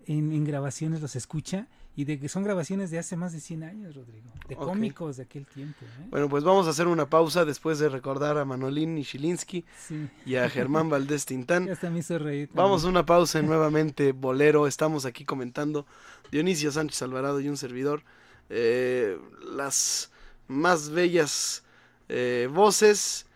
[0.07, 1.66] En, en grabaciones los escucha
[1.99, 4.30] y de que son grabaciones de hace más de 100 años, Rodrigo.
[4.49, 5.84] De cómicos de aquel tiempo.
[5.84, 6.07] ¿eh?
[6.11, 10.09] Bueno, pues vamos a hacer una pausa después de recordar a Manolín Nishilinski Sí.
[10.24, 11.68] y a Germán Valdés Tintán.
[11.68, 12.51] Hasta me hizo reír.
[12.55, 14.68] Vamos a una pausa en nuevamente Bolero.
[14.68, 15.86] Estamos aquí comentando
[16.30, 18.05] Dionisio Sánchez Alvarado y un servidor.
[18.49, 19.18] eh,
[19.51, 20.12] las
[20.46, 21.64] más bellas
[22.09, 23.26] eh, voces,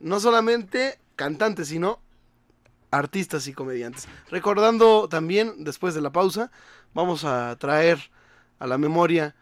[0.00, 2.00] no solamente cantantes, sino
[2.90, 4.08] artistas y comediantes.
[4.30, 6.50] Recordando también, después de la pausa,
[6.94, 7.98] vamos a traer
[8.58, 9.34] a la memoria,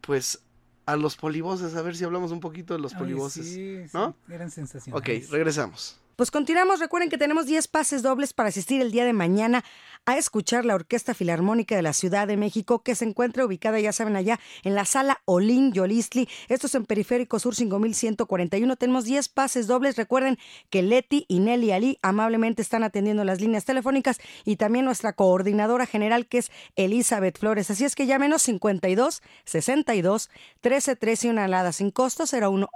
[0.00, 0.40] pues,
[0.86, 3.46] a los polivoces, a ver si hablamos un poquito de los Ay, polivoces.
[3.46, 4.14] sí, sí, ¿No?
[4.28, 5.26] Eran sensacionales.
[5.26, 5.98] Ok, regresamos.
[6.16, 9.64] Pues continuamos, recuerden que tenemos 10 pases dobles para asistir el día de mañana
[10.06, 13.92] a escuchar la Orquesta Filarmónica de la Ciudad de México, que se encuentra ubicada, ya
[13.92, 16.28] saben, allá en la sala Olin Yolistli.
[16.48, 18.76] Esto es en Periférico Sur 5141.
[18.76, 19.96] Tenemos 10 pases dobles.
[19.96, 20.38] Recuerden
[20.70, 25.84] que Leti y Nelly Ali amablemente están atendiendo las líneas telefónicas y también nuestra coordinadora
[25.84, 27.72] general, que es Elizabeth Flores.
[27.72, 32.68] Así es que llámenos 52 62 13 13 y una alada sin costo 01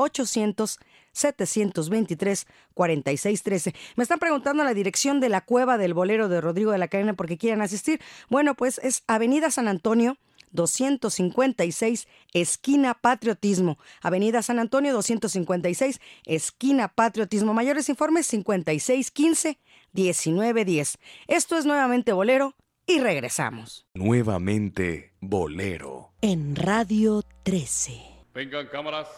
[1.24, 3.74] 800 723 4613.
[3.96, 7.14] Me están preguntando la dirección de la cueva del bolero de Rodrigo de la Cadena
[7.14, 8.00] porque quieren asistir.
[8.28, 10.16] Bueno, pues es Avenida San Antonio.
[10.50, 13.78] 256, esquina Patriotismo.
[14.00, 17.52] Avenida San Antonio, 256, esquina Patriotismo.
[17.52, 19.58] Mayores informes 5615
[19.92, 20.98] 1910.
[21.26, 22.54] Esto es nuevamente Bolero
[22.86, 23.86] y regresamos.
[23.94, 26.12] Nuevamente Bolero.
[26.20, 28.00] En Radio 13.
[28.34, 29.08] Vengan cámaras,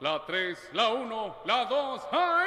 [0.00, 2.46] la 3, la 1, la 2, ¡ahí!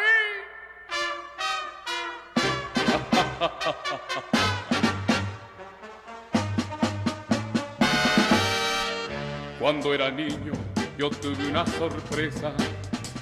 [9.60, 10.54] Cuando era niño
[10.98, 12.54] yo tuve una sorpresa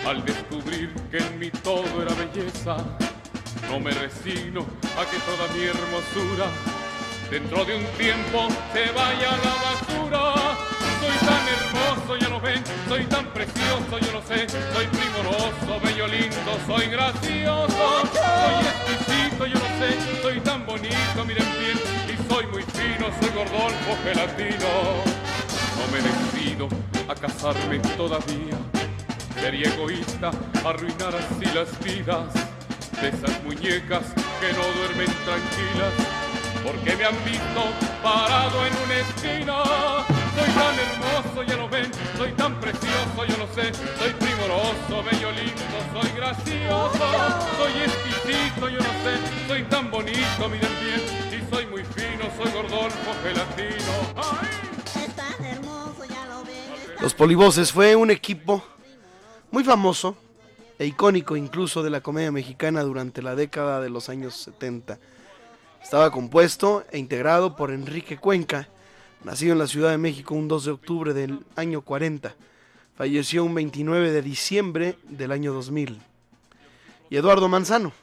[0.05, 2.77] al descubrir que en mí todo era belleza.
[3.69, 6.47] No me resigno a que toda mi hermosura
[7.29, 10.46] dentro de un tiempo se vaya a la basura.
[11.07, 16.05] Soy tan hermoso, ya lo ven, soy tan precioso, yo lo sé, soy primoroso, bello,
[16.07, 21.79] lindo, soy gracioso, soy exquisito, yo lo sé, soy tan bonito, miren bien,
[22.11, 24.67] y soy muy fino, soy gordolfo, gelatino.
[25.77, 26.67] No me decido
[27.07, 28.57] a casarme todavía,
[29.39, 30.31] sería egoísta
[30.65, 32.33] arruinar así las vidas
[33.01, 34.03] de esas muñecas
[34.41, 35.93] que no duermen tranquilas
[36.65, 37.63] porque me han visto
[38.03, 40.16] parado en una esquina.
[40.37, 45.31] Soy tan hermoso, ya lo ven, soy tan precioso, yo lo sé, soy primoroso, bello,
[45.31, 47.05] lindo, soy gracioso,
[47.57, 51.01] soy exquisito, yo lo sé, soy tan bonito, miren bien,
[51.33, 53.93] y soy muy fino, soy gordolfo, gelatino.
[54.15, 54.67] ¡Ay!
[56.99, 58.63] Los Polivoces fue un equipo
[59.51, 60.17] muy famoso
[60.79, 64.97] e icónico incluso de la comedia mexicana durante la década de los años 70.
[65.81, 68.67] Estaba compuesto e integrado por Enrique Cuenca,
[69.23, 72.35] nacido en la Ciudad de México un 2 de octubre del año 40.
[72.95, 75.99] Falleció un 29 de diciembre del año 2000.
[77.09, 77.93] Y Eduardo Manzano,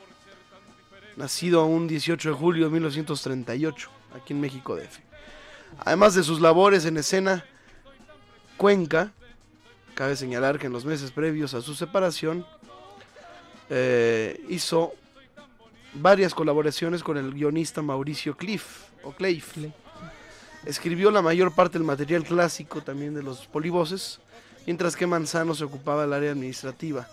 [1.16, 4.98] nacido un 18 de julio de 1938, aquí en México DF.
[5.80, 7.44] Además de sus labores en escena,
[8.56, 9.12] Cuenca,
[9.94, 12.46] cabe señalar que en los meses previos a su separación,
[13.70, 14.92] eh, hizo
[15.94, 19.56] varias colaboraciones con el guionista Mauricio Cliff, o Cleif,
[20.66, 24.20] Escribió la mayor parte del material clásico también de los polivoces,
[24.66, 27.06] mientras que Manzano se ocupaba del área administrativa.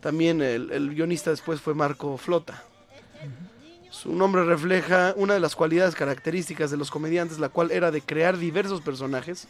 [0.00, 2.64] También el, el guionista después fue Marco Flota.
[3.90, 8.00] Su nombre refleja una de las cualidades características de los comediantes, la cual era de
[8.00, 9.46] crear diversos personajes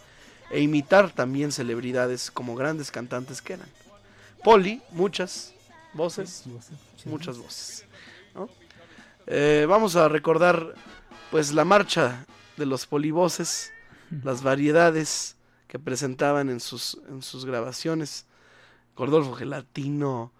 [0.50, 3.68] e imitar también celebridades como grandes cantantes que eran.
[4.42, 5.54] Poli, muchas
[5.92, 6.44] voces,
[7.04, 7.84] muchas voces.
[8.34, 8.48] ¿no?
[9.26, 10.74] Eh, vamos a recordar
[11.30, 12.24] pues la marcha
[12.60, 13.72] de los polivoces,
[14.22, 15.36] las variedades
[15.66, 18.26] que presentaban en sus, en sus grabaciones.
[18.94, 20.30] Gordolfo Gelatino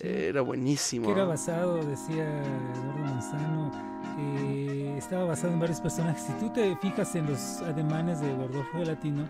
[0.00, 1.06] eh, era buenísimo.
[1.06, 3.72] Que era basado, decía Eduardo Manzano,
[4.18, 6.22] eh, estaba basado en varios personajes.
[6.22, 9.26] Si tú te fijas en los ademanes de Gordolfo Gelatino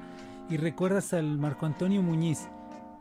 [0.49, 2.49] y recuerdas al Marco Antonio Muñiz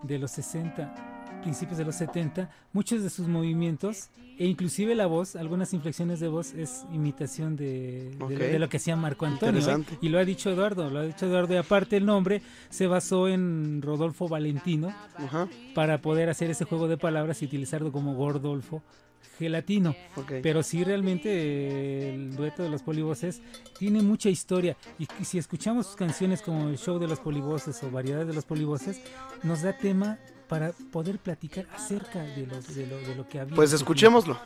[0.03, 1.09] de los 60,
[1.39, 6.29] principios de los 70, muchos de sus movimientos e inclusive la voz, algunas inflexiones de
[6.29, 9.59] voz es imitación de, de- lo que hacía Marco Antonio.
[9.59, 9.63] ¿eh?
[10.01, 11.53] Y lo ha dicho Eduardo, lo ha dicho Eduardo.
[11.53, 14.95] Y aparte el nombre se basó en Rodolfo Valentino
[15.75, 18.81] para poder hacer ese juego de palabras y utilizarlo como Gordolfo
[19.37, 19.93] Gelatino.
[20.41, 23.41] Pero sí realmente el dueto de los polivoces
[23.77, 24.77] tiene mucha historia.
[24.97, 28.33] Y, y si escuchamos sus canciones como el show de los polivoces o variedades de
[28.33, 29.01] los polivoces,
[29.43, 30.17] nos da tema
[30.49, 33.55] para poder platicar acerca de, los, de, lo, de lo que había.
[33.55, 34.37] Pues escuchémoslo.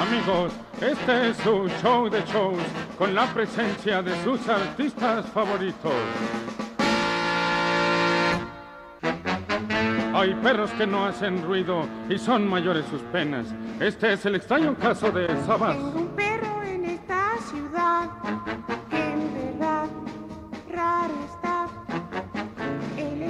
[0.00, 2.62] Amigos, este es su show de shows
[2.96, 5.92] con la presencia de sus artistas favoritos.
[10.14, 13.48] Hay perros que no hacen ruido y son mayores sus penas.
[13.80, 15.76] Este es el extraño caso de Sabas.
[15.76, 18.08] Tengo un perro en esta ciudad
[18.88, 19.05] que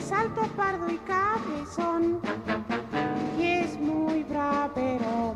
[0.07, 2.21] Él es alto, pardo y cabezón
[3.37, 5.35] y es muy bravero.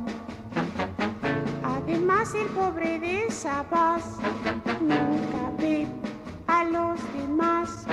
[1.64, 4.18] Además el pobre de Sabas
[4.80, 5.88] nunca ve
[6.46, 7.84] a los demás.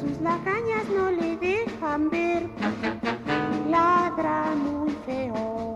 [0.00, 2.48] Sus lagañas no le dejan ver.
[3.68, 5.73] Ladra muy feo.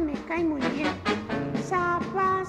[0.00, 0.88] Me cae muy bien.
[1.64, 2.48] Zapas,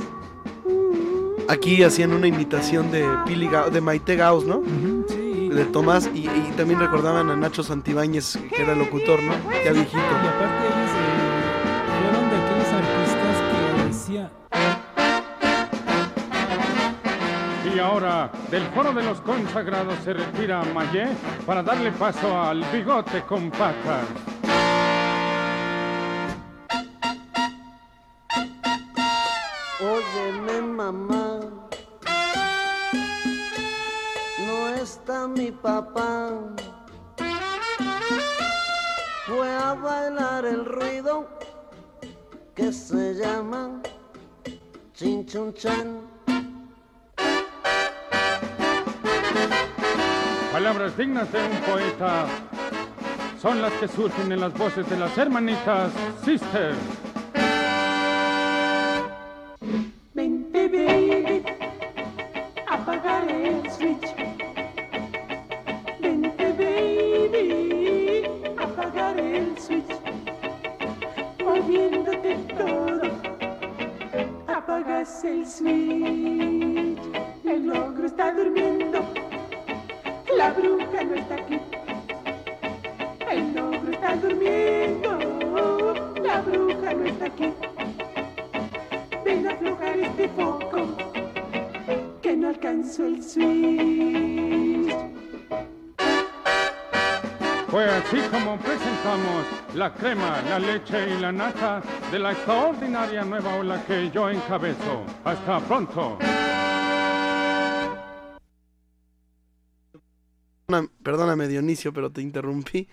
[1.50, 4.62] Aquí hacían una imitación de, Pili Ga- de Maite Gauss, ¿no?
[4.62, 9.34] De Tomás, y, y también recordaban a Nacho Santibáñez, que era locutor, ¿no?
[9.64, 9.98] Ya viejito.
[9.98, 14.32] Y aparte ellos eh, fueron de aquellos artistas que decía,
[17.76, 21.08] Y ahora, del foro de los consagrados se retira Mayé
[21.46, 24.06] para darle paso al bigote con patas.
[30.16, 31.39] Óyeme mamá,
[34.45, 36.30] no está mi papá.
[39.26, 41.28] Fue a bailar el ruido
[42.53, 43.82] que se llama
[44.93, 46.01] chinchunchan.
[50.51, 52.28] Palabras dignas de un poeta
[53.41, 55.91] son las que surgen en las voces de las hermanitas
[56.24, 56.78] Sisters.
[102.14, 105.03] De la extraordinaria nueva ola que yo encabezo.
[105.26, 106.20] Hasta pronto.
[111.01, 112.88] Perdóname, Dionisio, pero te interrumpí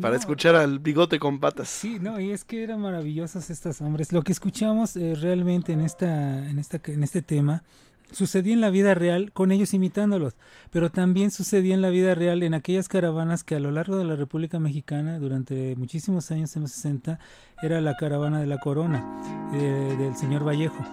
[0.00, 0.20] para No.
[0.20, 1.68] escuchar al bigote con patas.
[1.68, 4.12] Sí, no, y es que eran maravillosos estos hombres.
[4.12, 7.64] Lo que escuchamos eh, realmente en esta, en esta, en este tema
[8.12, 10.36] sucedía en la vida real con ellos imitándolos,
[10.70, 14.04] pero también sucedía en la vida real en aquellas caravanas que a lo largo de
[14.04, 17.18] la República Mexicana durante muchísimos años en los 60
[17.62, 20.84] era la caravana de la Corona eh, del señor Vallejo.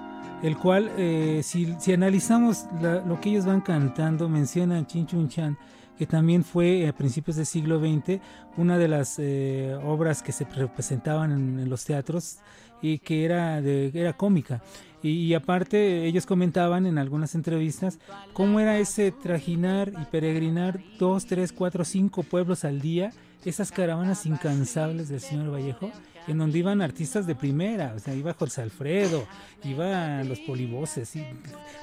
[0.44, 5.58] El cual, eh, si, si analizamos lo que ellos van cantando, mencionan Chin Chun Chan,
[5.98, 8.22] que también fue a principios del siglo XX
[8.56, 12.38] una de las eh, obras que se representaban en, los teatros
[12.82, 14.62] y que era, era cómica.
[15.04, 18.00] Y, y aparte ellos comentaban en algunas entrevistas
[18.34, 23.12] cómo era ese trajinar y peregrinar dos, tres, cuatro, cinco pueblos al día,
[23.46, 25.92] esas caravanas incansables del señor Vallejo,
[26.28, 29.26] en donde iban artistas de primera, o sea, iba José Alfredo,
[29.64, 31.26] iban los polivoces, y,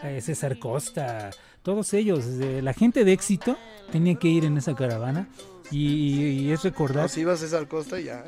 [0.03, 1.31] eh, César Costa,
[1.63, 3.57] todos ellos, la gente de éxito
[3.91, 5.29] tenía que ir en esa caravana
[5.71, 7.05] y, es recordar...
[7.05, 8.23] No, si ibas a César Costa ya.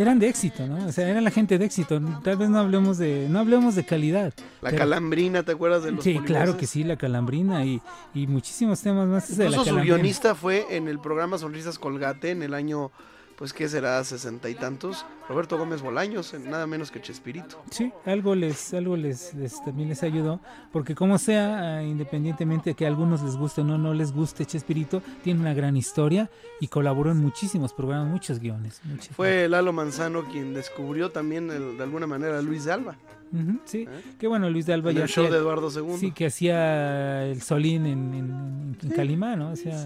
[0.00, 0.86] Eran de éxito, ¿no?
[0.86, 2.00] O sea, eran la gente de éxito.
[2.22, 4.32] Tal vez no hablemos de, no hablemos de calidad.
[4.62, 7.80] La pero- calambrina, ¿te acuerdas de los Sí, claro que sí, la calambrina y,
[8.14, 9.96] y muchísimos temas más de la Incluso su calambrina.
[9.96, 12.92] guionista fue en el programa Sonrisas Colgate en el año,
[13.38, 14.02] pues, ¿qué será?
[14.02, 15.06] Sesenta y tantos.
[15.28, 17.62] Roberto Gómez Bolaños, en nada menos que Chespirito.
[17.70, 20.40] Sí, algo les, algo les, les- también les ayudó,
[20.72, 24.12] porque como sea, eh, independientemente de que a algunos les guste o no, no les
[24.12, 26.28] guste Chespirito, tiene una gran historia
[26.60, 28.80] y colaboró en muchísimos programas, muchos guiones.
[28.84, 32.96] muchos- Fue Lalo Manzano quien descubrió también, el- de alguna manera, a Luis de Alba.
[33.32, 33.86] Ujú, sí,
[34.18, 35.96] que bueno, Luis de Alba En ya el show hacía- de Eduardo II.
[35.98, 39.50] Sí, que hacía el Solín en, en, en Calimán, ¿no?
[39.50, 39.76] O sea,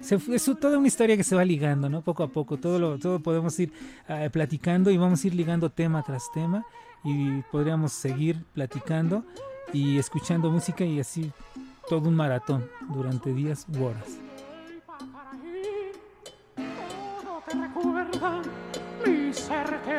[0.00, 2.02] se es toda una historia que se va ligando, ¿no?
[2.02, 3.72] Poco a poco, todo lo, todo podemos ir
[4.08, 6.64] eh, platicando y vamos a ir ligando tema tras tema
[7.04, 9.24] y podríamos seguir platicando
[9.72, 11.30] y escuchando música y así
[11.88, 14.18] todo un maratón durante días u horas.
[16.56, 18.42] Todo te recuerda,
[19.06, 19.98] mi ser te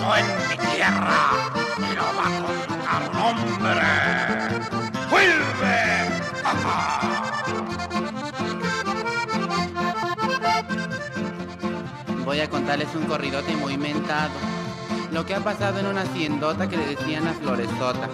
[0.00, 1.52] Pasó en mi tierra
[1.94, 2.26] lo va
[2.96, 3.84] un hombre.
[5.10, 5.76] ¡Vuelve!
[12.24, 14.30] Voy a contarles un corridote muy mentado.
[15.12, 18.08] Lo que ha pasado en una haciendota que le decían la Floresota.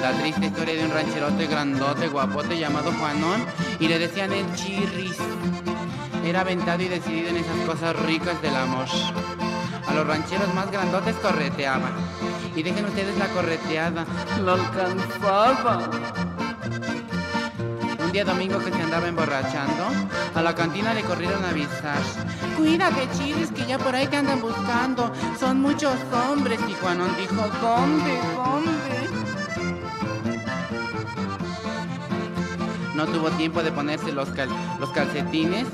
[0.00, 3.44] La triste historia de un rancherote grandote, guapote llamado Juanón
[3.78, 5.18] y le decían el chirris.
[6.24, 8.86] Era aventado y decidido en esas cosas ricas del amor.
[9.94, 11.90] Los rancheros más grandotes correteaba.
[12.56, 14.04] Y dejen ustedes la correteada,
[14.42, 15.90] lo alcanzaba.
[18.04, 19.86] Un día domingo que se andaba emborrachando,
[20.34, 21.98] a la cantina le corrieron a avisar.
[22.56, 25.12] Cuídate, chiles, que ya por ahí te andan buscando.
[25.38, 25.94] Son muchos
[26.28, 26.58] hombres.
[26.68, 28.18] Y Juanón dijo, ¿dónde?
[28.34, 28.94] ¿Dónde?
[32.94, 34.28] No tuvo tiempo de ponerse los,
[34.80, 35.66] los calcetines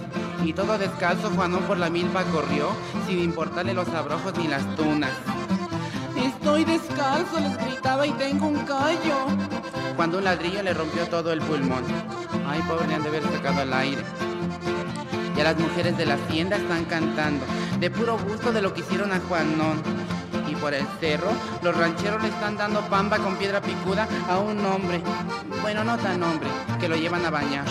[0.44, 2.70] y todo descalzo Juanón por la milpa corrió
[3.06, 5.10] sin importarle los abrojos ni las tunas.
[6.16, 9.26] Estoy descalzo, les gritaba y tengo un callo.
[9.96, 11.84] Cuando un ladrillo le rompió todo el pulmón.
[12.48, 14.02] Ay, pobre, le han de haber sacado al aire.
[15.36, 17.44] Ya las mujeres de la hacienda están cantando,
[17.78, 19.82] de puro gusto de lo que hicieron a Juanón.
[20.50, 21.30] Y por el cerro,
[21.62, 25.00] los rancheros le están dando pamba con piedra picuda a un hombre.
[25.62, 26.48] Bueno, no tan hombre,
[26.80, 27.66] que lo llevan a bañar.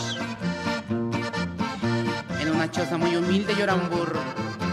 [2.59, 4.19] Una choza muy humilde llora un burro.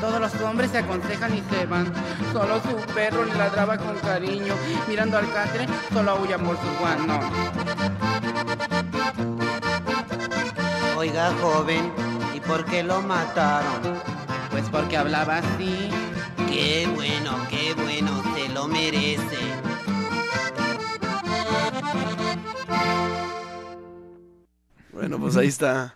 [0.00, 1.86] Todos los hombres se aconsejan y se van.
[2.32, 4.54] Solo su perro le ladraba con cariño.
[4.88, 7.20] Mirando al catre, solo aúlla por su guano.
[10.96, 11.92] Oiga, joven,
[12.34, 13.80] ¿y por qué lo mataron?
[14.50, 15.88] Pues porque hablaba así.
[16.48, 19.38] Qué bueno, qué bueno, se lo merece.
[24.92, 25.94] Bueno, pues ahí está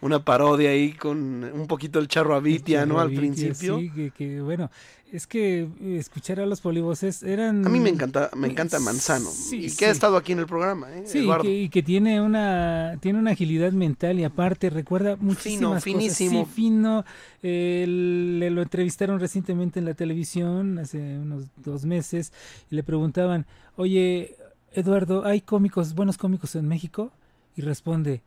[0.00, 3.00] una parodia ahí con un poquito el charro Avitia, ¿no?
[3.00, 3.78] Al principio.
[3.78, 4.70] Sí, que, que, bueno,
[5.12, 7.66] es que escuchar a los polivoces eran...
[7.66, 9.30] A mí me encanta, me encanta Manzano.
[9.30, 11.02] Sí, y que ha estado aquí en el programa, ¿eh?
[11.06, 15.82] Sí, y que, y que tiene una tiene una agilidad mental y aparte recuerda muchísimas
[15.82, 16.40] finísimo.
[16.40, 16.54] cosas.
[16.54, 17.04] Sí, fino.
[17.42, 22.32] Eh, le lo entrevistaron recientemente en la televisión hace unos dos meses
[22.70, 23.46] y le preguntaban,
[23.76, 24.36] oye,
[24.72, 27.10] Eduardo, ¿hay cómicos, buenos cómicos en México?
[27.56, 28.20] Y responde,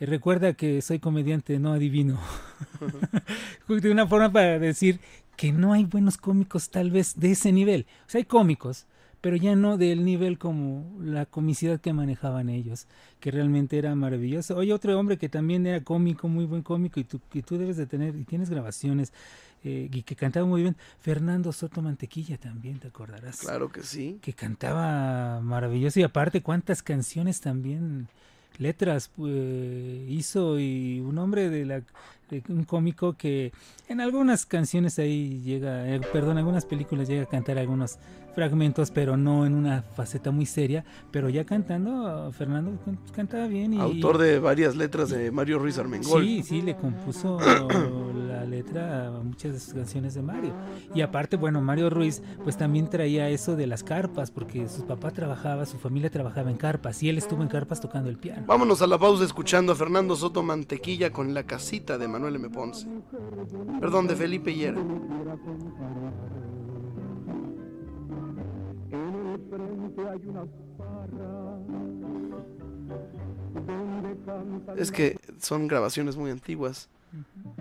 [0.00, 2.18] "Eh, recuerda que soy comediante, no adivino.
[3.68, 4.98] de una forma para decir
[5.36, 7.86] que no hay buenos cómicos tal vez de ese nivel.
[8.06, 8.86] O sea, hay cómicos,
[9.20, 12.86] pero ya no del nivel como la comicidad que manejaban ellos,
[13.20, 14.56] que realmente era maravilloso.
[14.56, 17.76] Oye, otro hombre que también era cómico, muy buen cómico, y tú, que tú debes
[17.76, 19.12] de tener, y tienes grabaciones,
[19.62, 23.40] eh, y que cantaba muy bien, Fernando Soto Mantequilla también, ¿te acordarás?
[23.40, 24.18] Claro que sí.
[24.22, 28.08] Que cantaba maravilloso, y aparte cuántas canciones también
[28.60, 31.82] letras eh, hizo y un hombre de la
[32.48, 33.52] un cómico que
[33.88, 37.98] en algunas canciones ahí llega, eh, perdón, algunas películas llega a cantar algunos
[38.34, 42.72] fragmentos, pero no en una faceta muy seria, pero ya cantando, Fernando
[43.12, 43.74] cantaba bien.
[43.74, 46.22] Y, Autor de varias letras de Mario Ruiz Armengol.
[46.22, 47.38] Sí, sí, le compuso
[48.28, 50.52] la letra a muchas de sus canciones de Mario.
[50.94, 55.10] Y aparte, bueno, Mario Ruiz pues también traía eso de las carpas, porque su papá
[55.10, 58.44] trabajaba, su familia trabajaba en carpas, y él estuvo en carpas tocando el piano.
[58.46, 62.50] Vámonos a la pausa escuchando a Fernando Soto Mantequilla con La Casita de Manuel M.
[62.50, 62.86] Ponce.
[63.80, 64.80] Perdón, de Felipe Hiera.
[74.76, 76.88] Es que son grabaciones muy antiguas,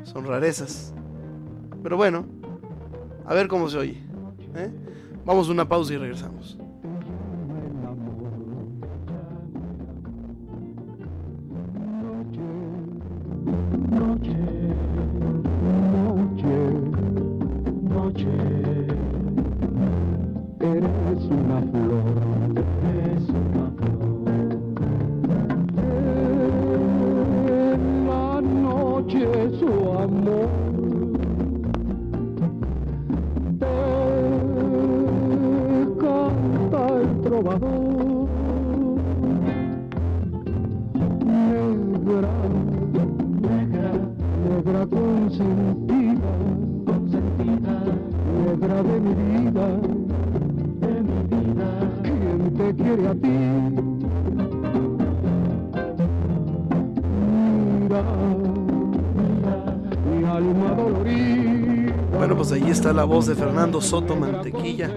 [0.04, 0.94] son rarezas.
[1.82, 2.26] Pero bueno,
[3.26, 4.04] a ver cómo se oye.
[4.56, 4.72] ¿eh?
[5.26, 6.58] Vamos a una pausa y regresamos.
[63.10, 64.88] Voz de Fernando Soto Mantequilla.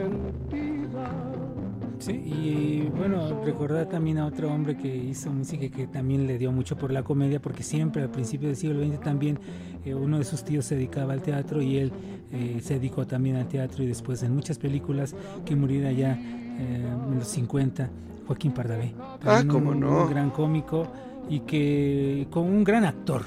[1.98, 6.36] Sí, y bueno, recordar también a otro hombre que hizo música y que también le
[6.36, 9.38] dio mucho por la comedia, porque siempre al principio del siglo XX también
[9.86, 11.92] eh, uno de sus tíos se dedicaba al teatro y él
[12.32, 15.14] eh, se dedicó también al teatro y después en muchas películas
[15.46, 17.88] que muriera ya eh, en los 50,
[18.26, 18.92] Joaquín Pardavé.
[19.24, 20.02] Ah, cómo un, no.
[20.02, 20.86] Un gran cómico
[21.30, 23.22] y que con un gran actor.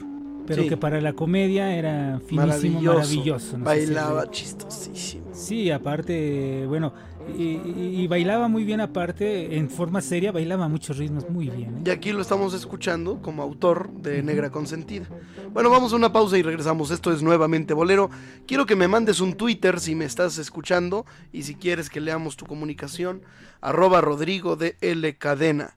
[0.48, 0.70] Pero Sí.
[0.70, 2.48] que para la comedia era finísimo,
[2.82, 2.94] Maravilloso.
[2.98, 3.58] maravilloso.
[3.58, 5.26] no sé si Bailaba chistosísimo.
[5.34, 6.94] Sí, aparte, bueno,
[7.36, 11.78] y, y- y bailaba muy bien aparte, en forma seria, bailaba muchos ritmos muy bien.
[11.78, 11.82] ¿eh?
[11.86, 15.08] Y aquí lo estamos escuchando como autor de Negra Consentida.
[15.52, 16.92] Bueno, vamos a una pausa y regresamos.
[16.92, 18.12] Esto es nuevamente Bolero.
[18.46, 22.38] Quiero que me mandes un Twitter si me estás escuchando y si quieres que leamos
[22.38, 23.24] tu comunicación.
[23.62, 25.76] Arroba Rodrigo de L Cadena.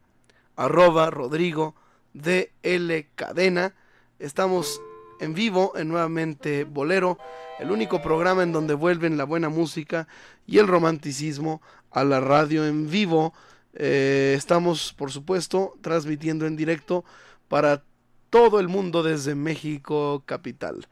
[0.57, 1.75] Arroba Rodrigo
[2.13, 3.75] de L Cadena.
[4.19, 4.81] Estamos
[5.21, 7.19] en vivo en nuevamente Bolero,
[7.61, 10.09] el único programa en donde vuelven la buena música
[10.47, 13.33] y el romanticismo a la radio en vivo.
[13.75, 17.05] Eh, estamos, por supuesto, transmitiendo en directo
[17.49, 17.83] para
[18.31, 20.87] todo el mundo desde México Capital.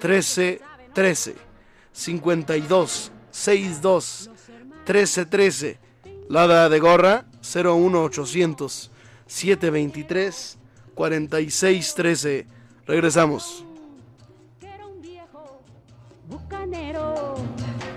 [0.00, 0.60] 13
[0.92, 1.36] 13
[1.92, 4.30] 52 62
[4.84, 5.78] 13 13
[6.28, 8.90] Lada de gorra 01800
[9.26, 10.58] 723
[10.94, 12.46] 46 13
[12.86, 13.64] Regresamos.
[16.28, 17.34] bucanero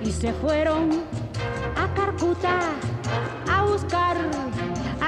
[0.04, 0.90] y se fueron
[1.76, 2.74] a Carcuta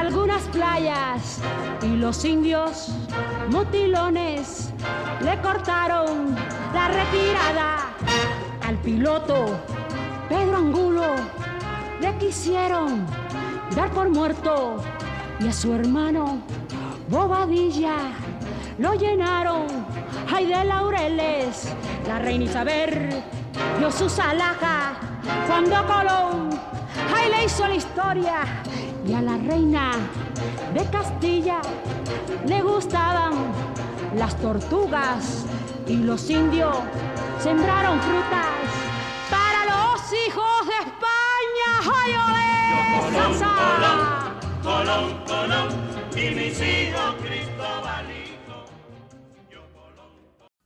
[0.05, 1.39] algunas playas
[1.81, 2.89] y los indios
[3.49, 4.71] mutilones
[5.21, 6.35] le cortaron
[6.73, 7.77] la retirada.
[8.67, 9.59] Al piloto
[10.29, 11.15] Pedro Angulo
[11.99, 13.05] le quisieron
[13.75, 14.77] dar por muerto
[15.39, 16.39] y a su hermano
[17.09, 17.97] Bobadilla
[18.77, 19.65] lo llenaron.
[20.31, 21.73] Ay de laureles
[22.07, 23.23] la reina Isabel
[23.79, 24.93] dio su salaja
[25.47, 26.49] cuando Colón
[27.15, 28.63] ay le hizo la historia
[29.07, 29.91] y a la reina
[30.73, 31.61] de Castilla
[32.45, 33.33] le gustaban
[34.15, 35.45] las tortugas
[35.87, 36.75] y los indios
[37.39, 38.47] sembraron frutas
[39.29, 41.71] para los hijos de España
[42.03, 42.55] ay olé,
[43.03, 43.33] Colón.
[44.63, 45.67] Colón, Colón, Colón,
[46.15, 48.14] y mis hijos Cristobalito.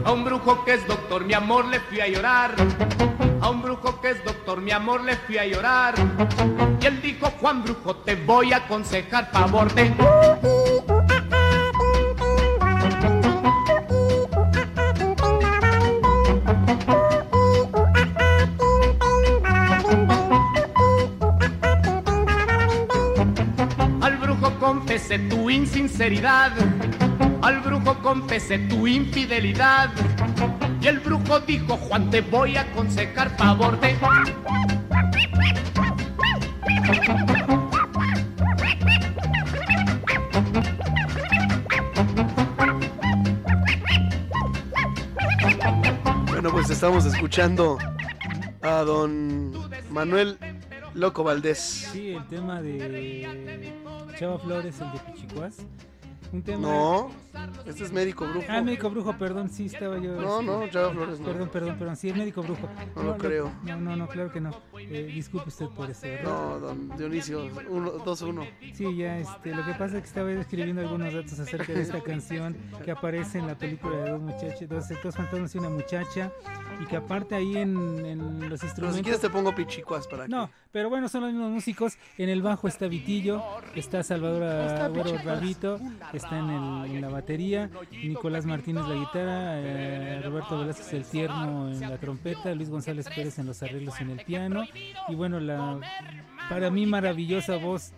[0.03, 2.55] A un brujo que es doctor, mi amor, le fui a llorar.
[3.39, 5.93] A un brujo que es doctor, mi amor, le fui a llorar.
[6.81, 11.04] Y él dijo, Juan Brujo, te voy a aconsejar favor de...
[24.65, 26.51] confesé tu insinceridad.
[27.43, 29.91] Al brujo confesé tu infidelidad.
[30.81, 33.95] Y el brujo dijo, Juan, te voy a aconsejar favor de...
[46.27, 47.77] Bueno, pues estamos escuchando
[48.63, 49.51] a don
[49.91, 50.39] Manuel
[50.95, 51.59] Loco Valdés.
[51.91, 53.74] Sí, el tema de
[54.17, 55.57] Chava Flores, el de Pichicuás.
[56.31, 56.67] Un tema.
[57.65, 58.45] Este es médico brujo.
[58.49, 60.13] Ah, médico brujo, perdón, sí estaba yo.
[60.19, 61.25] No, no, Chava Flores no.
[61.25, 62.67] Perdón, perdón, perdón, sí, el médico brujo.
[62.95, 63.51] No lo creo.
[63.63, 64.51] No, no, no, claro que no.
[64.79, 66.25] Eh, disculpe usted por ese error.
[66.31, 68.47] No, don Dionisio, 2-1.
[68.73, 72.01] Sí, ya, este, lo que pasa es que estaba escribiendo algunos datos acerca de esta
[72.01, 76.31] canción que aparece en la película de dos muchachos, dos, dos fantasmas y una muchacha,
[76.81, 78.97] y que aparte ahí en, en los Pero instrumentos.
[78.97, 81.97] si quieres te pongo pichicuas para No, pero bueno, son los mismos músicos.
[82.17, 83.43] En el bajo está Vitillo,
[83.75, 85.79] está Salvador Agüero Rabito,
[86.13, 91.69] está en, el- en la batería, Nicolás Martínez la guitarra, eh, Roberto Velázquez el tierno
[91.69, 94.63] en la trompeta, Luis González Pérez en los arreglos en el piano
[95.07, 95.79] y bueno, la
[96.49, 97.93] para mí maravillosa voz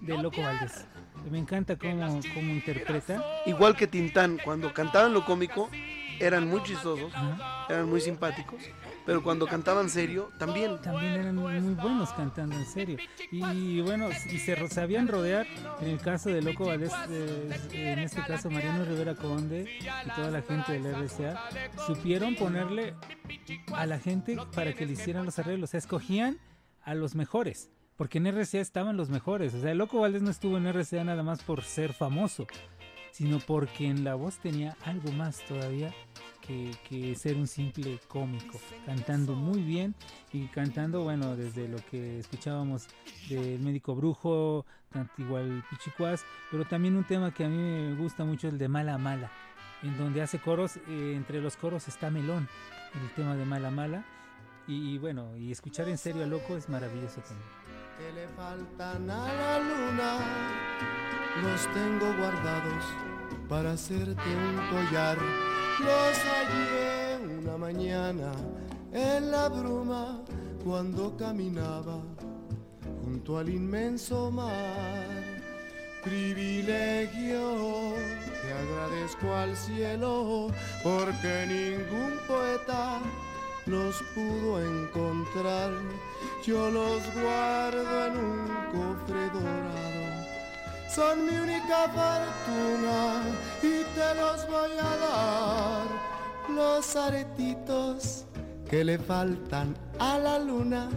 [0.00, 0.86] de Loco Valdés.
[1.30, 3.22] Me encanta cómo, cómo interpreta.
[3.44, 5.68] Igual que Tintán, cuando cantaban lo cómico,
[6.20, 7.12] eran muy chistosos,
[7.68, 8.62] eran muy simpáticos,
[9.08, 10.76] pero cuando cantaban serio, también.
[10.82, 12.98] También eran muy buenos cantando en serio.
[13.32, 15.46] Y bueno, y se sabían rodear,
[15.80, 20.30] en el caso de Loco Valdés, eh, en este caso Mariano Rivera Conde y toda
[20.30, 21.42] la gente del RCA,
[21.86, 22.92] supieron ponerle
[23.72, 25.70] a la gente para que le hicieran los arreglos.
[25.70, 26.38] O sea, escogían
[26.82, 27.70] a los mejores.
[27.96, 29.54] Porque en RCA estaban los mejores.
[29.54, 32.46] O sea, Loco Valdés no estuvo en RCA nada más por ser famoso,
[33.12, 35.94] sino porque en la voz tenía algo más todavía
[36.88, 39.94] que, ser un simple cómico, cantando muy bien
[40.32, 42.86] y cantando, bueno, desde lo que escuchábamos
[43.28, 48.24] del médico brujo, tanto igual Pichicuás, pero también un tema que a mí me gusta
[48.24, 49.30] mucho, el de Mala Mala,
[49.82, 52.48] en donde hace coros, eh, entre los coros está Melón,
[52.94, 54.04] el tema de Mala Mala,
[54.66, 57.48] y, y bueno, y escuchar en serio a Loco es maravilloso también.
[57.98, 60.18] que le faltan a la luna,
[61.42, 62.84] los tengo guardados
[63.48, 65.18] para hacerte un collar.
[65.80, 68.32] Los hallé una mañana
[68.92, 70.20] en la bruma
[70.64, 72.00] cuando caminaba
[73.04, 75.06] junto al inmenso mar.
[76.02, 77.94] Privilegio
[78.42, 80.48] que agradezco al cielo
[80.82, 82.98] porque ningún poeta
[83.66, 85.70] los pudo encontrar.
[86.44, 90.17] Yo los guardo en un cofre dorado.
[90.98, 93.22] Son mi única fortuna
[93.62, 95.86] y te los voy a dar.
[96.52, 98.24] Los aretitos
[98.68, 100.88] que le faltan a la luna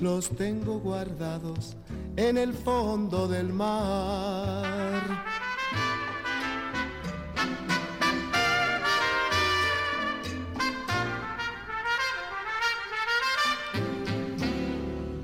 [0.00, 1.76] los tengo guardados
[2.16, 5.02] en el fondo del mar.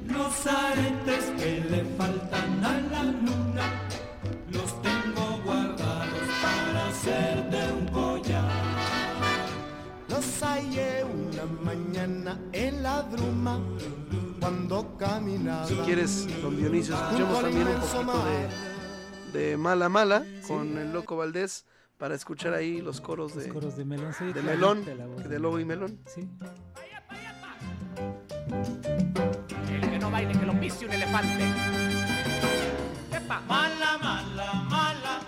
[0.09, 1.85] Los aretes que le
[11.71, 13.61] mañana en la bruma
[14.41, 15.67] cuando caminaba.
[15.67, 18.25] Si quieres, don Dionisio, escuchemos también un poquito
[19.33, 21.65] de, de Mala Mala con el Loco Valdés
[21.97, 25.65] para escuchar ahí los coros de, coros de Melón, sí, de Melón, de Lobo y
[25.65, 26.01] Melón.
[26.07, 26.29] Sí.
[29.69, 31.45] El que no baile, que lo pise un elefante.
[33.13, 33.43] ¡Epa!
[33.47, 35.21] Mala, mala, mala.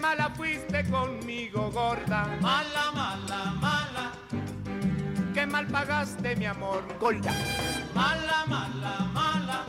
[0.00, 2.36] mala fuiste conmigo, gorda.
[2.40, 3.83] Mala, mala, mala.
[5.46, 7.32] Mal pagaste, mi amor, gorda.
[7.94, 9.66] Mala, mala, mala.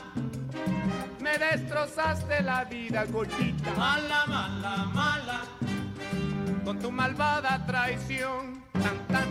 [1.19, 3.71] Me destrozaste la vida, gordita.
[3.75, 5.41] Mala, mala, mala.
[6.63, 8.63] Con tu malvada traición.
[8.73, 9.27] Tan, tan.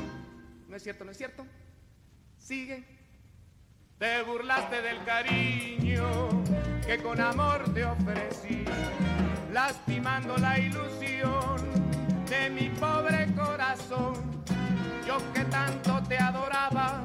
[0.68, 1.46] No es cierto, no es cierto.
[2.38, 2.84] Sigue.
[3.98, 6.44] Te burlaste del cariño
[6.86, 8.64] que con amor te ofrecí,
[9.52, 11.56] lastimando la ilusión
[12.28, 14.43] de mi pobre corazón.
[15.06, 17.04] Yo que tanto te adoraba,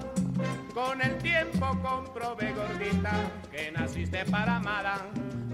[0.74, 3.12] con el tiempo comprobé gordita
[3.52, 4.98] que naciste para amada,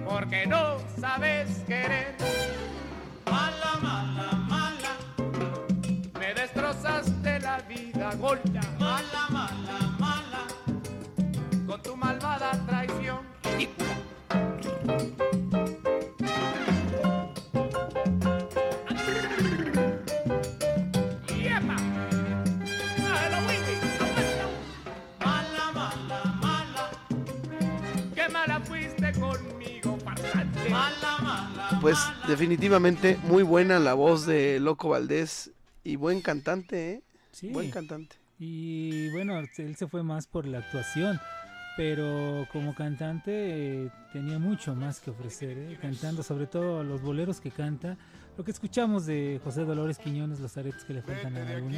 [0.08, 2.16] porque no sabes querer.
[3.26, 4.92] Mala, mala, mala.
[6.20, 8.62] Me destrozaste la vida, gorda.
[8.80, 9.65] Mala, mala, mala.
[31.86, 35.52] Pues definitivamente muy buena la voz de Loco Valdés
[35.84, 37.03] y buen cantante, ¿eh?
[37.30, 37.49] Sí.
[37.49, 38.16] Buen cantante.
[38.40, 41.20] Y bueno, él se fue más por la actuación,
[41.78, 43.32] pero como cantante
[43.84, 45.78] eh, tenía mucho más que ofrecer, ¿eh?
[45.80, 47.99] cantando sobre todo los boleros que canta,
[48.36, 51.78] lo que escuchamos de José Dolores Quiñones, los aretes que le faltan a alguno.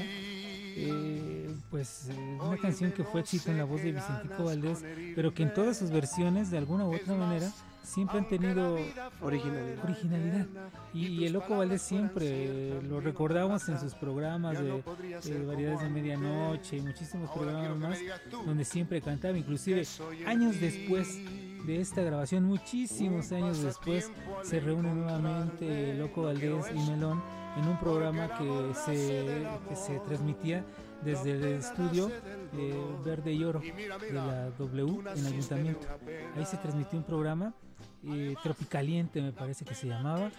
[0.77, 4.83] Eh, pues eh, una canción que fue éxito en la voz de Vicentico Valdés,
[5.15, 7.51] pero que en todas sus versiones, de alguna u otra manera,
[7.87, 8.77] siempre han tenido
[9.21, 9.83] originalidad.
[9.83, 10.45] originalidad.
[10.93, 14.83] Y, y el Loco Valdés siempre eh, lo recordamos en sus programas de,
[15.23, 17.97] de Variedades de Medianoche y muchísimos programas más,
[18.45, 19.83] donde siempre cantaba, inclusive
[20.25, 21.17] años después
[21.65, 24.11] de esta grabación, muchísimos años después,
[24.43, 27.21] se reúnen nuevamente Loco Valdés y Melón
[27.57, 30.63] en un programa que se, que se transmitía
[31.03, 32.09] desde el estudio
[32.57, 32.73] eh,
[33.05, 35.87] Verde y Oro de la W en el ayuntamiento.
[36.35, 37.53] Ahí se transmitió un programa,
[38.05, 40.31] eh, Tropicaliente me parece que se llamaba,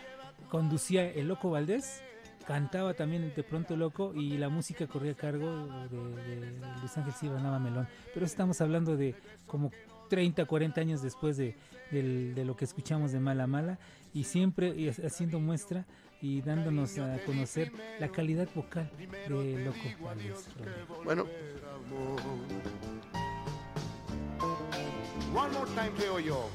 [0.51, 2.03] conducía el Loco Valdés,
[2.47, 5.47] cantaba también de pronto Loco y la música corría a cargo
[5.89, 5.99] de,
[6.37, 7.87] de Luis Ángel Silva Nava Melón.
[8.15, 9.15] Pero estamos hablando de
[9.47, 9.71] como
[10.09, 11.55] 30, 40 años después de,
[11.91, 13.79] del- de lo que escuchamos de Mala Mala
[14.15, 15.85] y siempre haciendo muestra
[16.21, 18.91] y dándonos a conocer la calidad vocal
[19.29, 20.49] de Loco Valdés.
[21.05, 21.27] Bueno,
[25.35, 26.49] One more time creo yo.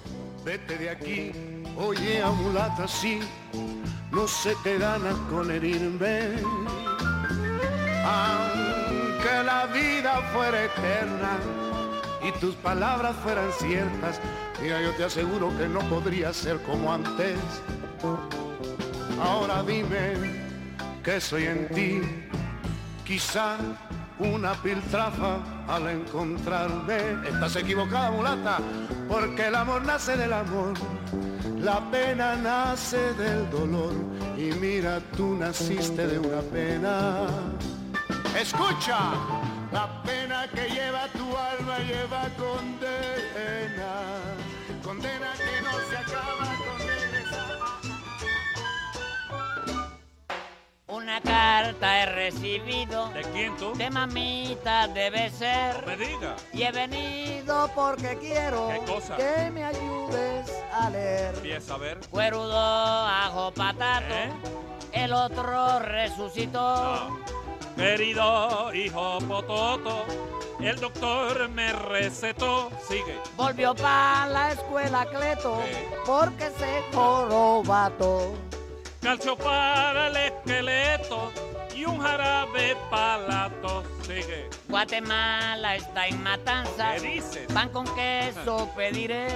[0.43, 1.31] Vete de aquí,
[1.77, 3.19] oye a mulata sí,
[4.11, 6.35] no se te gana con herirme.
[8.03, 11.39] Aunque la vida fuera eterna
[12.21, 14.19] y tus palabras fueran ciertas,
[14.61, 17.37] mira yo te aseguro que no podría ser como antes.
[19.21, 20.13] Ahora dime
[21.03, 22.01] que soy en ti,
[23.05, 23.57] quizá
[24.19, 27.27] una piltrafa al encontrarme.
[27.27, 28.57] Estás equivocada, mulata,
[29.07, 30.73] porque el amor nace del amor,
[31.59, 33.93] la pena nace del dolor.
[34.37, 37.27] Y mira, tú naciste de una pena.
[38.39, 38.97] Escucha,
[39.71, 43.93] la pena que lleva tu alma lleva condena,
[51.73, 53.09] carta he recibido.
[53.09, 53.73] ¿De quién tú?
[53.73, 55.85] De mamita debe ser.
[55.85, 56.35] Me diga.
[56.51, 59.15] Y he venido porque quiero ¿Qué cosa?
[59.17, 61.35] que me ayudes a leer.
[61.35, 61.99] Empieza a ver.
[62.09, 64.13] Cuerudo, ajo, patato.
[64.13, 64.31] ¿Eh?
[64.91, 67.19] El otro resucitó.
[67.75, 70.05] Querido hijo Pototo,
[70.59, 72.69] el doctor me recetó.
[72.87, 73.17] Sigue.
[73.35, 75.59] Volvió para la escuela Cleto
[76.05, 78.35] porque se jorobato.
[79.01, 81.31] Calcio para el esqueleto
[81.83, 83.85] y un jarabe para la tos.
[84.03, 84.49] Sigue.
[84.69, 86.95] Guatemala está en matanza.
[86.95, 87.47] ¿Qué dices?
[87.53, 89.27] Pan con queso pediré.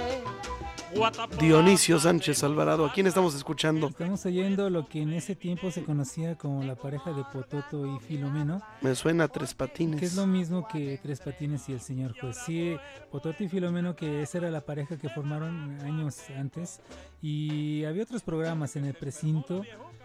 [1.39, 3.87] Dionisio Sánchez Alvarado, ¿a quién estamos escuchando?
[3.87, 7.99] Estamos oyendo lo que en ese tiempo se conocía como la pareja de Pototo y
[7.99, 9.99] Filomeno, Me suena a Tres Patines.
[9.99, 12.37] que es lo mismo que Tres Patines y el señor juez.
[12.45, 12.75] Sí,
[13.11, 16.81] Pototo y Filomeno, que esa era la pareja que formaron años antes.
[17.21, 19.63] Y había otros programas en el precinto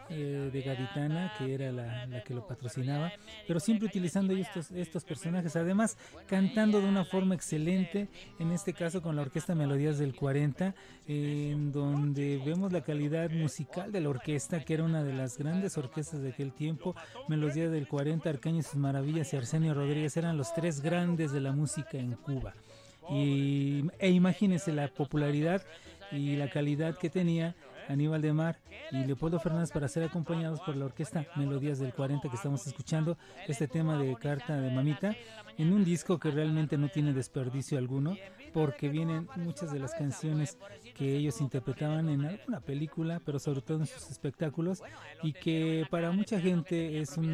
[0.09, 3.13] eh, de Gaditana, que era la, la que lo patrocinaba,
[3.47, 5.55] pero siempre utilizando estos, estos personajes.
[5.57, 5.97] Además,
[6.27, 10.72] cantando de una forma excelente, en este caso con la Orquesta Melodías del 40,
[11.07, 15.77] en donde vemos la calidad musical de la orquesta, que era una de las grandes
[15.77, 16.95] orquestas de aquel tiempo.
[17.29, 21.53] Melodías del 40, Arcaño sus maravillas y Arsenio Rodríguez eran los tres grandes de la
[21.53, 22.55] música en Cuba.
[23.11, 25.63] Y, e imagínense la popularidad
[26.13, 27.55] y la calidad que tenía
[27.89, 28.59] Aníbal de Mar
[28.91, 33.19] y Leopoldo Fernández para ser acompañados por la orquesta Melodías del 40 que estamos escuchando
[33.49, 35.17] este tema de Carta de Mamita
[35.59, 38.17] en un disco que realmente no tiene desperdicio alguno
[38.53, 40.59] porque vienen muchas de las canciones
[40.95, 44.83] que ellos interpretaban en alguna película, pero sobre todo en sus espectáculos
[45.23, 47.31] y que para mucha gente es un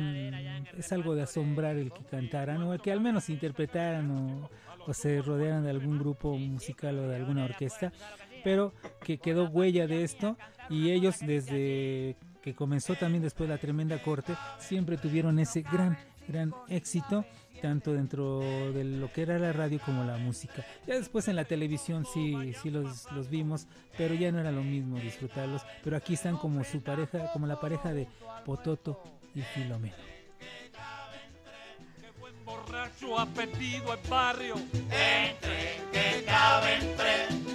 [0.76, 4.50] es algo de asombrar el que cantaran o el que al menos interpretaran o,
[4.86, 7.92] o se rodearan de algún grupo musical o de alguna orquesta,
[8.44, 8.72] pero
[9.02, 10.36] que quedó huella de esto
[10.70, 16.52] y ellos desde que comenzó también después la tremenda corte siempre tuvieron ese gran gran
[16.68, 17.24] éxito
[17.60, 18.40] tanto dentro
[18.72, 20.64] de lo que era la radio como la música.
[20.86, 23.66] Ya después en la televisión sí, sí los, los vimos,
[23.96, 25.62] pero ya no era lo mismo disfrutarlos.
[25.84, 28.08] Pero aquí están como su pareja, como la pareja de
[28.44, 29.02] Pototo
[29.34, 29.96] y Filomeno.
[32.44, 34.54] Borracho apetido en barrio.
[34.54, 36.24] Entre que
[36.96, 37.47] tres.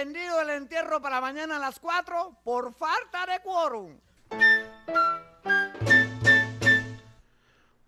[0.00, 3.98] Suspendido el entierro para mañana a las 4 por falta de quórum.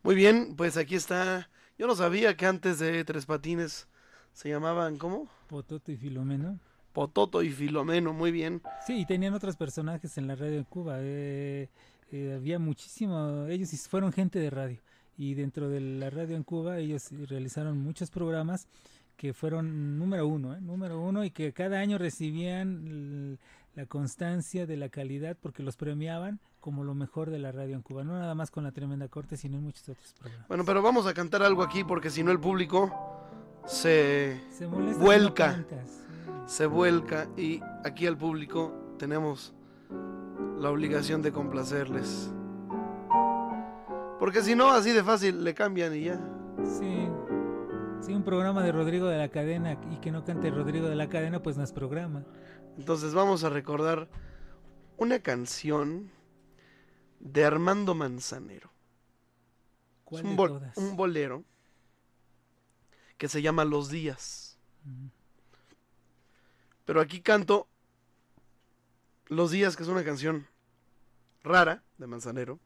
[0.02, 1.48] Muy bien, pues aquí está.
[1.78, 3.88] Yo no sabía que antes de Tres Patines
[4.34, 5.26] se llamaban, ¿cómo?
[5.46, 6.58] Pototo y Filomeno.
[6.92, 8.60] Pototo y Filomeno, muy bien.
[8.86, 10.96] Sí, y tenían otros personajes en la radio en Cuba.
[10.98, 11.70] eh,
[12.10, 14.82] eh, había muchísimo, ellos fueron gente de radio.
[15.16, 18.68] Y dentro de la radio en Cuba ellos realizaron muchos programas
[19.22, 20.60] que fueron número uno, ¿eh?
[20.60, 23.38] número uno, y que cada año recibían
[23.76, 27.82] la constancia de la calidad porque los premiaban como lo mejor de la radio en
[27.82, 28.02] Cuba.
[28.02, 30.48] No nada más con la tremenda corte, sino en muchos otros programas.
[30.48, 32.90] Bueno, pero vamos a cantar algo aquí porque si no el público
[33.64, 35.64] se, Se vuelca.
[36.46, 39.54] Se vuelca y aquí al público tenemos
[40.58, 42.32] la obligación de complacerles.
[44.18, 46.20] Porque si no, así de fácil le cambian y ya.
[46.64, 47.08] Sí.
[48.04, 51.08] Sí, un programa de Rodrigo de la Cadena y que no cante Rodrigo de la
[51.08, 52.24] Cadena, pues no es programa.
[52.76, 54.08] Entonces vamos a recordar
[54.96, 56.10] una canción
[57.20, 58.70] de Armando Manzanero.
[58.70, 60.76] Es ¿Cuál un, de bol- todas?
[60.76, 61.44] un bolero
[63.18, 64.58] que se llama Los Días.
[66.84, 67.68] Pero aquí canto
[69.26, 70.48] Los Días, que es una canción
[71.44, 72.58] rara de Manzanero.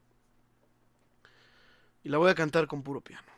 [2.02, 3.35] Y la voy a cantar con puro piano.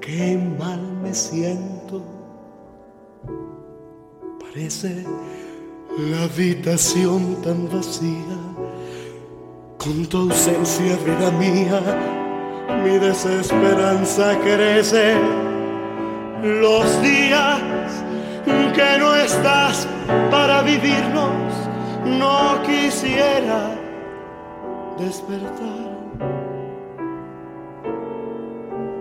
[0.00, 2.02] Qué mal me siento,
[4.38, 5.04] parece
[5.98, 8.38] la habitación tan vacía.
[9.76, 11.80] Con tu ausencia, vida mía,
[12.84, 15.14] mi desesperanza crece
[16.42, 17.60] los días
[18.74, 19.88] que no estás
[20.30, 21.54] para vivirnos,
[22.04, 23.74] no quisiera
[24.98, 25.99] despertar.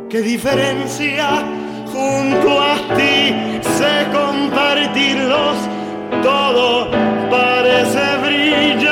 [0.09, 1.45] ¿Qué diferencia
[1.85, 5.57] junto a ti sé compartirlos?
[6.23, 6.89] Todo
[7.29, 8.89] parece brillar.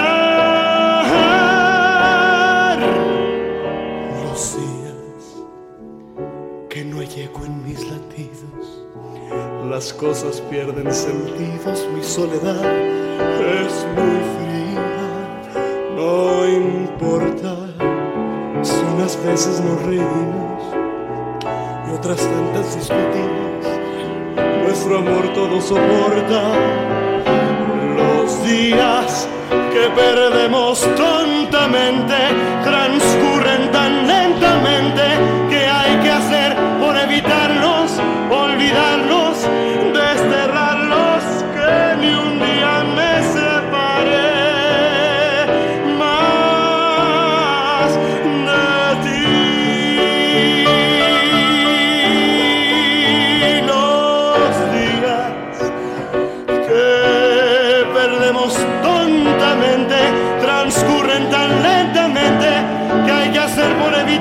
[4.24, 5.44] Los días
[6.70, 8.86] que no eco en mis latidos.
[9.72, 12.64] Las cosas pierden sentidos, mi soledad
[13.42, 14.86] es muy fría.
[15.96, 17.56] No importa
[18.62, 20.47] si unas veces nos reímos
[22.08, 23.66] y otras tantas discutimos.
[24.64, 26.54] Nuestro amor todo soporta.
[27.98, 29.28] Los días
[29.74, 32.16] que perdemos tontamente
[32.64, 33.37] transcurren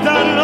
[0.07, 0.36] done.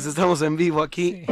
[0.00, 1.26] Pues estamos en vivo aquí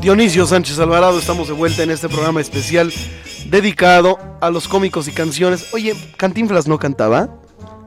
[0.00, 2.90] Dionisio Sánchez Alvarado, estamos de vuelta en este programa especial
[3.46, 5.74] dedicado a los cómicos y canciones.
[5.74, 7.36] Oye, ¿Cantinflas no cantaba?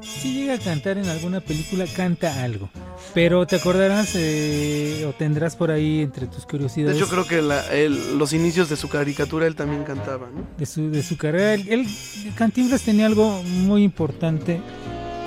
[0.02, 2.69] Si llega a cantar en alguna película, canta algo.
[3.15, 6.98] Pero te acordarás eh, o tendrás por ahí entre tus curiosidades.
[6.98, 10.45] Yo creo que la- el- los inicios de su caricatura él también cantaba, ¿no?
[10.57, 11.53] de su, de su carrera.
[11.56, 14.61] Él, él- Cantinflas tenía algo muy importante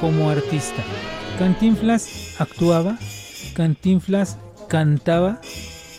[0.01, 0.83] como artista.
[1.39, 2.09] Cantinflas
[2.39, 2.99] actuaba,
[3.55, 4.37] Cantinflas
[4.69, 5.41] cantaba,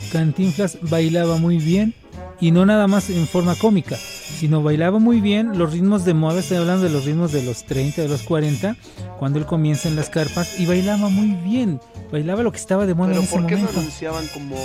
[0.07, 1.93] Cantinflas bailaba muy bien
[2.39, 6.39] y no nada más en forma cómica, sino bailaba muy bien los ritmos de moda,
[6.39, 8.75] estoy hablando de los ritmos de los 30, de los 40,
[9.19, 11.79] cuando él comienza en las carpas y bailaba muy bien,
[12.11, 13.79] bailaba lo que estaba de moda Pero en ese ¿por qué lo momento.
[13.79, 14.55] anunciaban como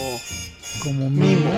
[0.82, 1.51] Como mimo.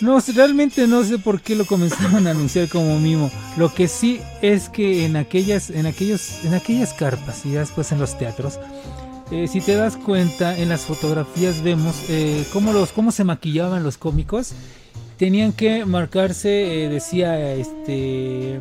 [0.00, 3.30] No, realmente no sé por qué lo comenzaron a anunciar como mimo.
[3.56, 8.00] Lo que sí es que en aquellas, en aquellos, en aquellas carpas y después en
[8.00, 8.58] los teatros,
[9.30, 13.82] eh, si te das cuenta, en las fotografías vemos eh, cómo los, cómo se maquillaban
[13.82, 14.52] los cómicos.
[15.16, 18.60] Tenían que marcarse, eh, decía este,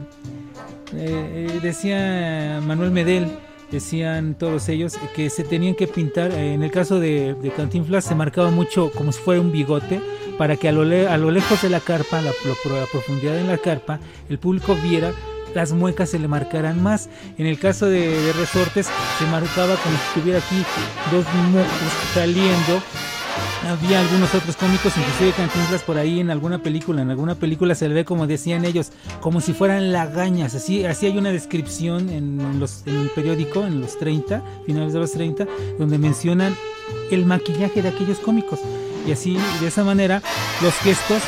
[0.96, 3.28] eh, decía Manuel Medel,
[3.72, 8.52] decían todos ellos que se tenían que pintar, en el caso de, Cantinflas se marcaba
[8.52, 10.00] mucho como si fuera un bigote,
[10.38, 13.48] para que a lo, le- a lo lejos de la carpa, la, la profundidad en
[13.48, 14.00] la carpa,
[14.30, 15.12] el público viera
[15.54, 17.10] las muecas se le marcaran más.
[17.38, 18.88] En el caso de, de resortes
[19.20, 20.64] se marcaba como si tuviera aquí
[21.12, 22.82] dos mocos saliendo.
[23.68, 27.88] Había algunos otros cómicos, inclusive Cantinflas por ahí en alguna película, en alguna película se
[27.88, 32.60] le ve como decían ellos, como si fueran lagañas, así, así hay una descripción en,
[32.60, 35.48] los, en el periódico, en los 30, finales de los 30,
[35.80, 36.56] donde mencionan
[37.10, 38.60] el maquillaje de aquellos cómicos.
[39.08, 40.22] Y así, de esa manera,
[40.62, 41.22] los gestos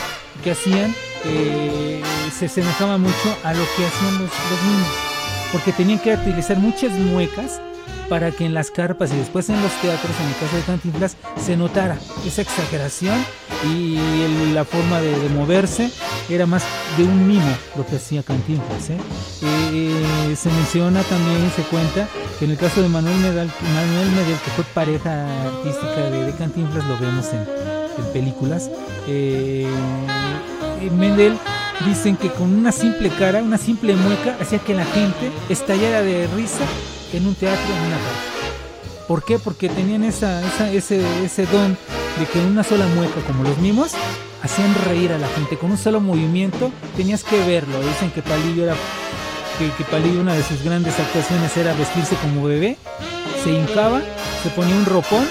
[0.44, 0.94] que hacían
[1.26, 2.02] eh,
[2.38, 4.88] se asemejaban mucho a lo que hacían los, los niños,
[5.52, 7.62] porque tenían que utilizar muchas muecas
[8.10, 11.18] para que en las carpas y después en los teatros, en el caso de Cantinflas,
[11.44, 13.16] se notara esa exageración
[13.68, 15.90] y el- la forma de, de moverse
[16.30, 16.64] era más
[16.98, 18.92] de un mimo lo que hacía Cantinflas.
[18.92, 18.98] ¿eh?
[19.42, 22.08] Eh, se menciona también, se cuenta,
[22.38, 26.32] que en el caso de Manuel Medel, Manuel Medel que fue pareja artística de, de
[26.36, 27.40] Cantinflas, lo vemos en,
[28.06, 28.70] en películas,
[29.08, 29.68] eh,
[30.82, 31.38] eh, Medel
[31.86, 36.28] dicen que con una simple cara, una simple mueca, hacía que la gente estallara de
[36.36, 36.64] risa
[37.14, 39.06] en un teatro, en una carpa.
[39.08, 39.38] ¿Por qué?
[39.40, 41.78] Porque tenían esa, esa- ese, ese don
[42.20, 43.92] de que una sola mueca, como los mimos,
[44.42, 45.58] hacían reír a la gente.
[45.58, 47.80] Con un solo movimiento tenías que verlo.
[47.82, 48.76] Dicen que Palillo era
[49.60, 52.78] que, que Palillo una de sus grandes actuaciones era vestirse como bebé,
[53.44, 54.02] se hincaba,
[54.44, 55.26] se ponía un ropón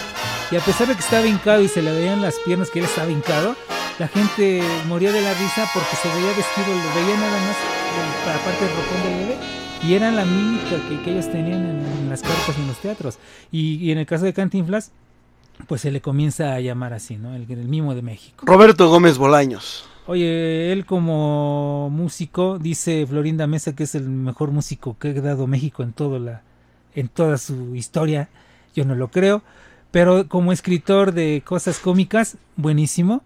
[0.52, 2.84] Y a pesar de que estaba hincado y se le veían las piernas que él
[2.84, 3.56] estaba hincado,
[3.98, 7.56] la gente moría de la risa porque se veía vestido, lo veía nada más
[7.94, 9.36] el- la parte del ropón del bebé.
[9.82, 12.78] Y era la mímica que, que ellos tenían en, en las carpas y en los
[12.78, 13.18] teatros.
[13.52, 14.92] Y, y en el caso de Cantinflas,
[15.68, 17.34] pues se le comienza a llamar así, ¿no?
[17.36, 18.44] El, el mimo de México.
[18.46, 19.84] Roberto Gómez Bolaños.
[20.06, 25.46] Oye, él como músico, dice Florinda Mesa que es el mejor músico que ha dado
[25.46, 26.42] México en, todo la,
[26.94, 28.28] en toda su historia.
[28.74, 29.42] Yo no lo creo.
[29.90, 33.22] Pero como escritor de cosas cómicas, buenísimo.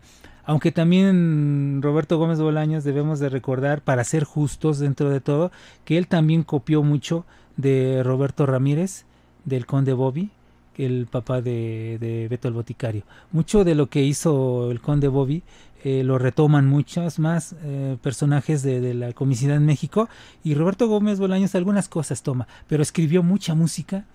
[0.48, 5.52] Aunque también Roberto Gómez Bolaños debemos de recordar, para ser justos dentro de todo,
[5.84, 7.26] que él también copió mucho
[7.58, 9.04] de Roberto Ramírez,
[9.44, 10.30] del Conde Bobby,
[10.78, 13.02] el papá de, Beto el Boticario.
[13.30, 15.42] Mucho de lo que hizo el Conde Bobby
[15.84, 20.08] eh, lo retoman muchos más eh, personajes de, de la comicidad en México
[20.42, 24.06] y Roberto Gómez Bolaños algunas cosas toma, pero escribió mucha música,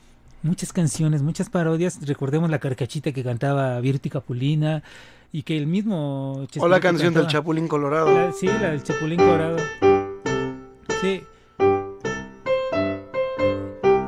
[0.41, 1.99] muchas canciones, muchas parodias.
[2.07, 4.81] Recordemos la carcachita que cantaba Virti Capulina
[5.33, 6.33] y que el mismo...
[6.33, 7.27] O la Chespirito canción del.
[7.27, 8.13] Chapulín Colorado.
[8.13, 9.57] La- sí, la del Chapulín Colorado.
[11.01, 11.23] Sí.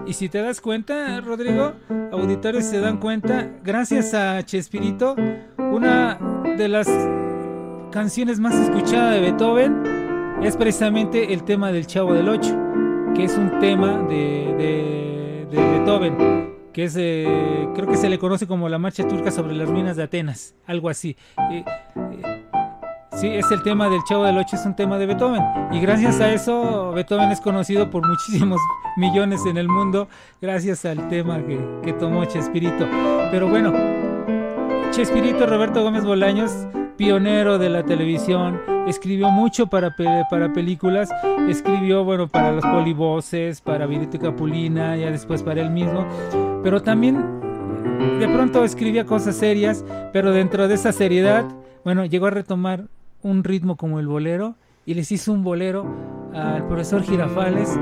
[0.07, 1.73] Y si te das cuenta, Rodrigo,
[2.11, 5.15] auditores se dan cuenta, gracias a Chespirito,
[5.57, 6.19] una
[6.57, 6.87] de las
[7.91, 9.83] canciones más escuchadas de Beethoven
[10.43, 12.55] es precisamente el tema del Chavo del Ocho,
[13.15, 18.19] que es un tema de, de- de Beethoven, que es, eh, creo que se le
[18.19, 21.15] conoce como la marcha turca sobre las ruinas de Atenas, algo así.
[21.49, 21.63] Eh,
[23.13, 25.41] Sí, es el tema del Chavo del Ocho, es un tema de Beethoven.
[25.71, 28.59] Y gracias a eso, Beethoven es conocido por muchísimos
[28.97, 30.09] millones en el mundo,
[30.41, 32.85] gracias al tema que, que tomó Chespirito.
[33.31, 33.71] Pero bueno,
[34.91, 36.51] Chespirito Roberto Gómez Bolaños,
[36.97, 39.95] pionero de la televisión, escribió mucho para,
[40.29, 41.09] para películas,
[41.49, 46.05] escribió, bueno, para los polivoces, para Virito Capulina, ya después para él mismo,
[46.63, 47.23] pero también
[48.19, 51.45] de pronto escribía cosas serias, pero dentro de esa seriedad,
[51.83, 52.85] bueno, llegó a retomar
[53.21, 54.55] un ritmo como el bolero
[54.85, 55.85] y les hizo un bolero
[56.33, 57.77] al profesor Girafales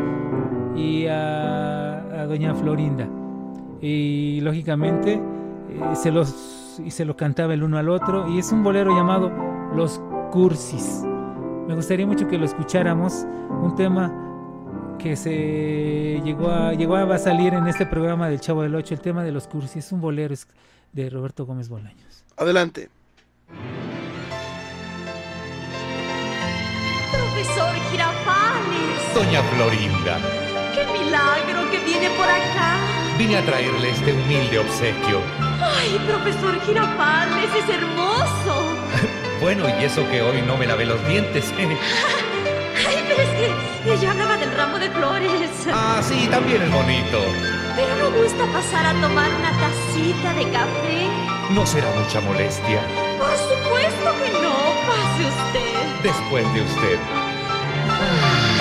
[0.76, 3.08] y a, a doña Florinda.
[3.82, 8.52] Y lógicamente eh, se los y se lo cantaba el uno al otro y es
[8.52, 9.32] un bolero llamado
[9.76, 10.02] Los
[10.32, 11.04] Cursis.
[11.68, 13.26] Me gustaría mucho que lo escucháramos,
[13.62, 18.76] un tema que se llegó a, llegó a salir en este programa del Chavo del
[18.76, 20.48] Ocho, el tema de los cursis, es un bolero es
[20.92, 22.24] de Roberto Gómez Bolaños.
[22.38, 22.90] Adelante.
[27.12, 30.20] Profesor Girafales, Doña Florinda,
[30.74, 33.03] qué milagro que viene por acá.
[33.24, 35.22] Vine a traerle este humilde obsequio.
[35.62, 38.78] Ay, profesor Girafales, es hermoso.
[39.40, 41.54] Bueno, y eso que hoy no me lavé los dientes.
[41.58, 45.50] Ay, pero es que yo hablaba del ramo de flores.
[45.74, 47.20] ah, sí, también es bonito.
[47.76, 51.10] Pero no gusta pasar a tomar una tacita de café.
[51.50, 52.82] No será mucha molestia.
[53.18, 54.54] Por supuesto que no,
[54.88, 56.04] pase usted.
[56.04, 57.00] Después de usted.
[57.94, 58.53] enamorándonos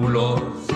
[0.00, 0.69] fabuloso.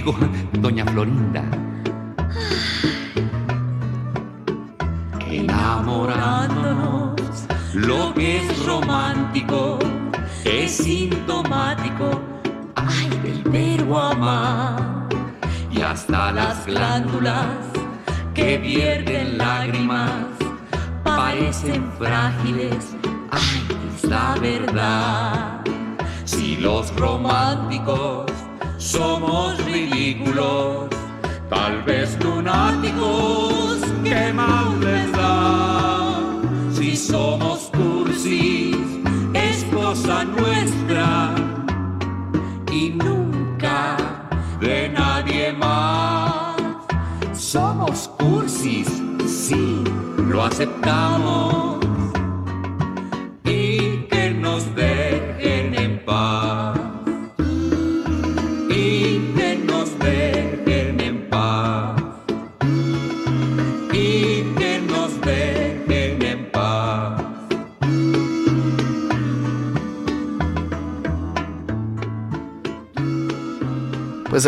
[0.00, 0.16] Digo,
[0.62, 1.59] doña Florinda.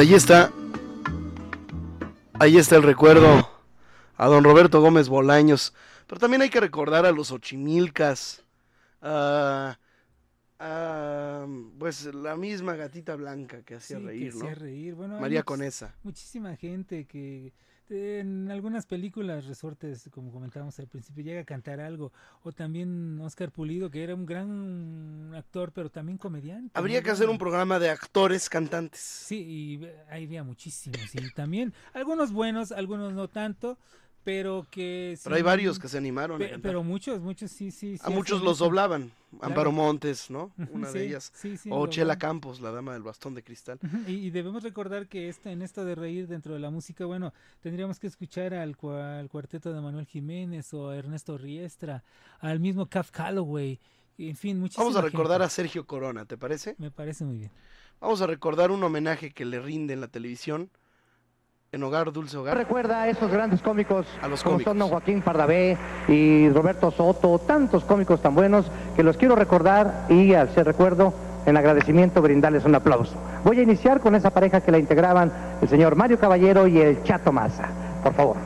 [0.02, 0.50] Ahí está.
[2.40, 3.48] Ahí está el recuerdo
[4.16, 5.72] a don Roberto Gómez Bolaños.
[6.08, 8.42] Pero también hay que recordar a los Ochimilcas.
[9.00, 9.78] a-
[10.64, 11.44] a,
[11.78, 14.40] pues la misma gatita blanca que hacía Sí, que reír, ¿no?
[14.44, 14.94] hacía reír.
[14.94, 15.92] Bueno, María Conesa.
[16.04, 17.52] Muchísima gente que
[17.90, 22.12] en algunas películas, resortes, como comentábamos al principio, llega a cantar algo.
[22.42, 26.70] O también Oscar Pulido, que era un gran actor, pero también comediante.
[26.74, 29.00] Habría que hacer un programa de actores cantantes.
[29.00, 31.14] Sí, y eh, ahí había muchísimos.
[31.14, 33.78] Y también algunos buenos, algunos no tanto,
[34.24, 35.18] pero que...
[35.22, 36.58] Pero hay varios que se animaron pe-.
[36.58, 37.98] Pero muchos, muchos sí, sí.
[38.02, 38.64] A muchos los eso.
[38.64, 39.10] doblaban.
[39.40, 39.72] Amparo Claro.
[39.72, 40.52] Montes, ¿no?
[40.72, 41.32] Una de ellas.
[41.34, 42.18] sí, o Chela.
[42.18, 43.78] Campos, la dama del bastón de cristal.
[44.06, 47.32] Y, y debemos recordar que este, en esto de reír dentro de la música, bueno,
[47.60, 52.04] tendríamos que escuchar al, al cuarteto de Manuel Jiménez o a Ernesto Riestra,
[52.40, 53.80] al mismo Caf Calloway,
[54.18, 55.46] en fin, Vamos a recordar gente.
[55.46, 56.74] a Sergio Corona, ¿te parece?
[56.78, 57.50] Me parece muy bien.
[58.00, 60.70] Vamos a recordar un homenaje que le rinde en la televisión
[61.72, 62.58] en Hogar Dulce Hogar.
[62.58, 64.70] Recuerda a esos grandes cómicos A los como cómicos.
[64.72, 70.04] son don Joaquín Pardavé y Roberto Soto, tantos cómicos tan buenos que los quiero recordar
[70.10, 71.14] y al ser recuerdo,
[71.46, 73.14] en agradecimiento brindarles un aplauso.
[73.42, 75.32] Voy a iniciar con esa pareja que la integraban
[75.62, 77.68] el señor Mario Caballero y el Chato Maza.
[78.02, 78.36] Por favor.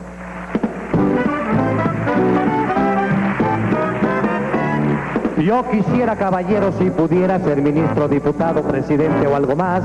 [5.37, 9.83] Yo quisiera, caballero, si pudiera ser ministro, diputado, presidente o algo más,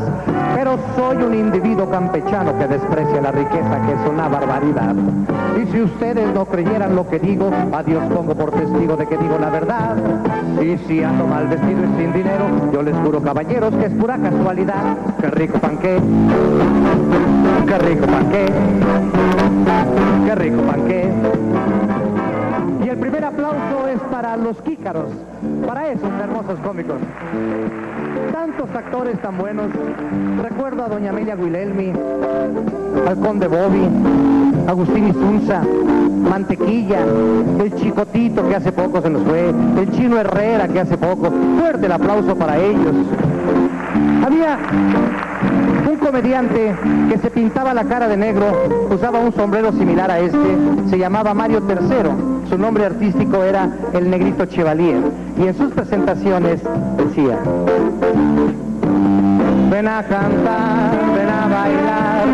[0.54, 4.94] pero soy un individuo campechano que desprecia la riqueza, que es una barbaridad.
[5.60, 9.18] Y si ustedes no creyeran lo que digo, a Dios pongo por testigo de que
[9.18, 9.96] digo la verdad.
[10.62, 14.16] Y si ando mal vestido y sin dinero, yo les juro, caballeros, que es pura
[14.16, 14.96] casualidad.
[15.20, 15.98] Qué rico panqué,
[17.66, 18.46] qué rico panqué,
[20.24, 20.81] qué rico panqué.
[23.42, 25.08] El aplauso es para los kícaros,
[25.66, 26.94] para esos hermosos cómicos.
[28.30, 29.66] Tantos actores tan buenos.
[30.40, 31.92] Recuerdo a doña Amelia Guilelmi,
[33.04, 33.88] al conde Bobby,
[34.68, 35.60] Agustín Isunza,
[36.30, 37.00] Mantequilla,
[37.58, 41.28] el Chicotito que hace poco se nos fue, el Chino Herrera que hace poco.
[41.58, 42.94] Fuerte el aplauso para ellos.
[44.24, 44.56] Había
[45.88, 46.74] un comediante
[47.10, 48.46] que se pintaba la cara de negro,
[48.90, 50.56] usaba un sombrero similar a este,
[50.88, 52.48] se llamaba Mario III.
[52.48, 55.00] Su nombre artístico era el Negrito Chevalier.
[55.38, 56.60] Y en sus presentaciones
[56.96, 57.38] decía,
[59.70, 62.24] ven a cantar, ven a bailar,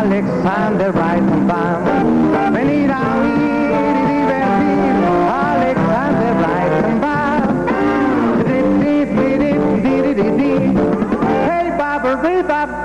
[0.00, 2.52] Alexander Reichenbach.
[2.52, 4.94] Venir a oír y divertir,
[5.30, 6.32] Alexander
[10.14, 10.52] di, di.
[11.48, 12.81] Hey, baba,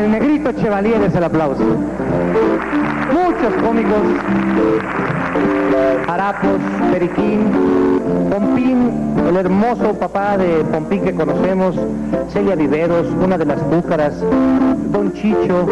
[0.00, 1.62] el negrito Chevalier es el aplauso.
[3.12, 4.00] Muchos cómicos,
[6.08, 6.60] Harapos,
[6.90, 8.00] Periquín,
[8.30, 8.90] Pompín,
[9.28, 11.76] el hermoso papá de Pompín que conocemos,
[12.32, 14.14] Celia Viveros, una de las búcaras,
[14.90, 15.66] Don Chicho,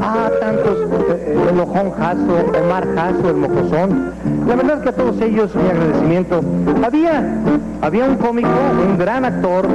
[0.00, 0.78] ah, tantos,
[1.10, 4.12] eh, el Ojón Jasso, Omar Jasso, el Mocosón.
[4.46, 6.40] La verdad es que a todos ellos mi agradecimiento.
[6.84, 7.42] Había,
[7.82, 8.48] había un cómico,
[8.88, 9.66] un gran actor,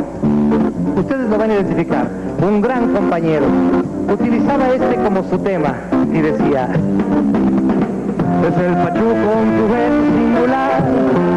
[0.95, 2.07] ustedes lo van a identificar,
[2.41, 3.45] un gran compañero.
[4.11, 5.75] Utilizaba este como su tema
[6.11, 6.69] y decía,
[8.47, 10.81] es el pachuco un juguete singular,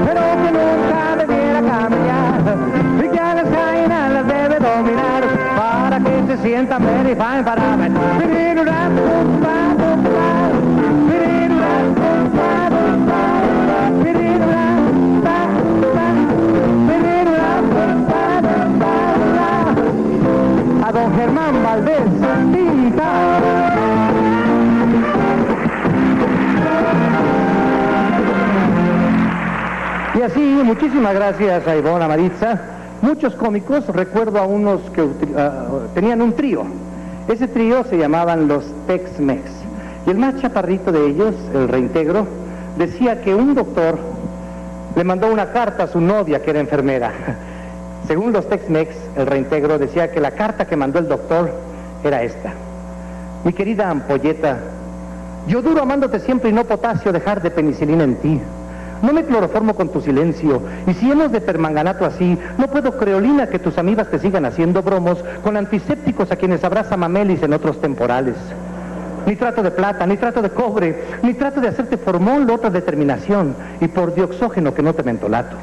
[0.07, 2.33] pero que nunca debiera cambiar,
[3.05, 5.23] y que a las jainas las debe dominar,
[5.57, 9.82] para que se sienta went a very fine paraben.
[20.93, 22.01] Don Germán Valdés
[30.15, 32.61] Y así, muchísimas gracias a Ivonne Maritza.
[33.01, 35.09] Muchos cómicos, recuerdo a unos que
[35.95, 36.65] tenían un trío.
[37.27, 39.41] Ese trío se llamaban los Tex-Mex.
[40.07, 42.27] Y el más chaparrito de ellos, el reintegro,
[42.77, 43.99] decía que un doctor
[44.95, 47.13] le mandó una carta a su novia que era enfermera.
[48.07, 51.51] Según los Tex-Mex, el reintegro decía que la carta que mandó el doctor
[52.03, 52.53] era esta.
[53.45, 54.59] Mi querida ampolleta,
[55.47, 58.41] yo duro amándote siempre y no potasio dejar de penicilina en ti.
[59.03, 60.63] No me cloroformo con tu silencio.
[60.87, 64.83] Y si hemos de permanganato así, no puedo creolina que tus amigas te sigan haciendo
[64.83, 68.37] bromos con antisépticos a quienes abraza mamelis en otros temporales.
[69.27, 73.57] Ni trato de plata, ni trato de cobre, ni trato de hacerte formol otra determinación.
[73.81, 75.57] Y por dioxógeno que no te mentolato.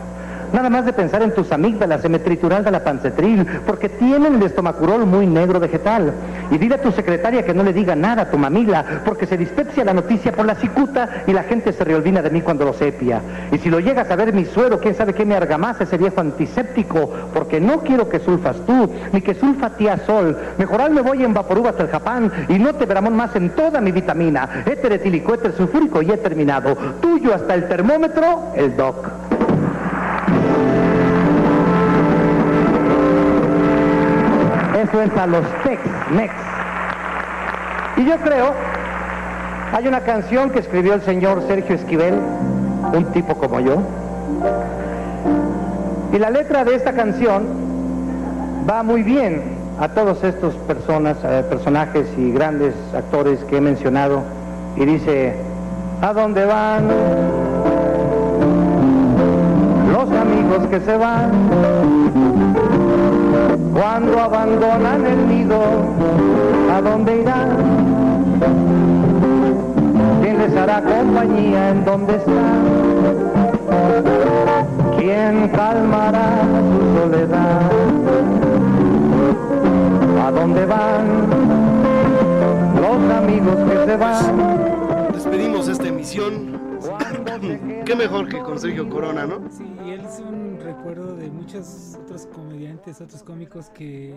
[0.54, 4.36] Nada más de pensar en tus amígdalas se me tritural de la pancetril, porque tienen
[4.36, 6.12] el estomacurol muy negro vegetal.
[6.50, 9.38] Y dile a tu secretaria que no le diga nada a tu mamila, porque se
[9.38, 12.74] dispepsia la noticia por la cicuta y la gente se reolvina de mí cuando lo
[12.74, 13.22] sepia.
[13.52, 16.20] Y si lo llegas a ver mi suero, quién sabe qué me argamasa ese viejo
[16.20, 20.36] antiséptico, porque no quiero que sulfas tú, ni que sulfa tía sol.
[20.58, 23.82] Mejorar me voy en vaporub hasta el Japán y no te veramos más en toda
[23.82, 24.64] mi vitamina.
[24.66, 26.76] Éter etílico, éter sulfúrico y he terminado.
[27.02, 29.29] Tuyo hasta el termómetro, el doc.
[34.90, 36.34] Eso es a los Tex-Mex.
[37.98, 38.54] Y yo creo,
[39.72, 42.16] hay una canción que escribió el señor Sergio Esquivel,
[42.94, 43.84] un tipo como yo.
[46.12, 47.46] Y la letra de esta canción
[48.68, 49.44] va muy bien
[49.80, 54.24] a todos estos personas, eh, personajes y grandes actores que he mencionado.
[54.76, 55.36] Y dice,
[56.02, 56.88] ¿a dónde van
[59.92, 62.19] los amigos que se van?
[63.80, 65.58] Cuando abandonan el nido,
[66.70, 67.50] ¿a dónde irán?
[70.22, 72.66] ¿Quién les hará compañía en donde están?
[74.98, 76.42] ¿Quién calmará
[76.74, 77.72] su soledad?
[80.28, 81.08] ¿A dónde van
[82.82, 85.14] los amigos que se van?
[85.14, 86.69] Despedimos esta emisión.
[87.86, 89.50] Qué mejor que con Sergio Corona, ¿no?
[89.52, 94.16] Sí, y él es un recuerdo de muchos otros comediantes, otros cómicos que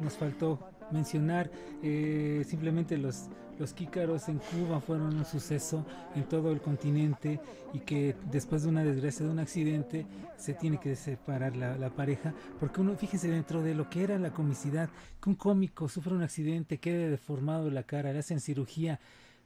[0.00, 0.58] nos faltó
[0.92, 1.50] mencionar.
[1.82, 3.28] Eh, simplemente los,
[3.58, 7.40] los Kícaros en Cuba fueron un suceso en todo el continente
[7.72, 10.06] y que después de una desgracia, de un accidente,
[10.36, 12.32] se tiene que separar la, la pareja.
[12.60, 14.88] Porque uno, fíjense, dentro de lo que era la comicidad,
[15.20, 19.00] que un cómico sufre un accidente, quede deformado la cara, le hacen cirugía,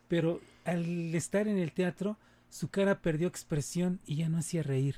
[0.08, 2.18] pero al estar en el teatro,
[2.50, 4.96] su cara perdió expresión y ya no hacía reír.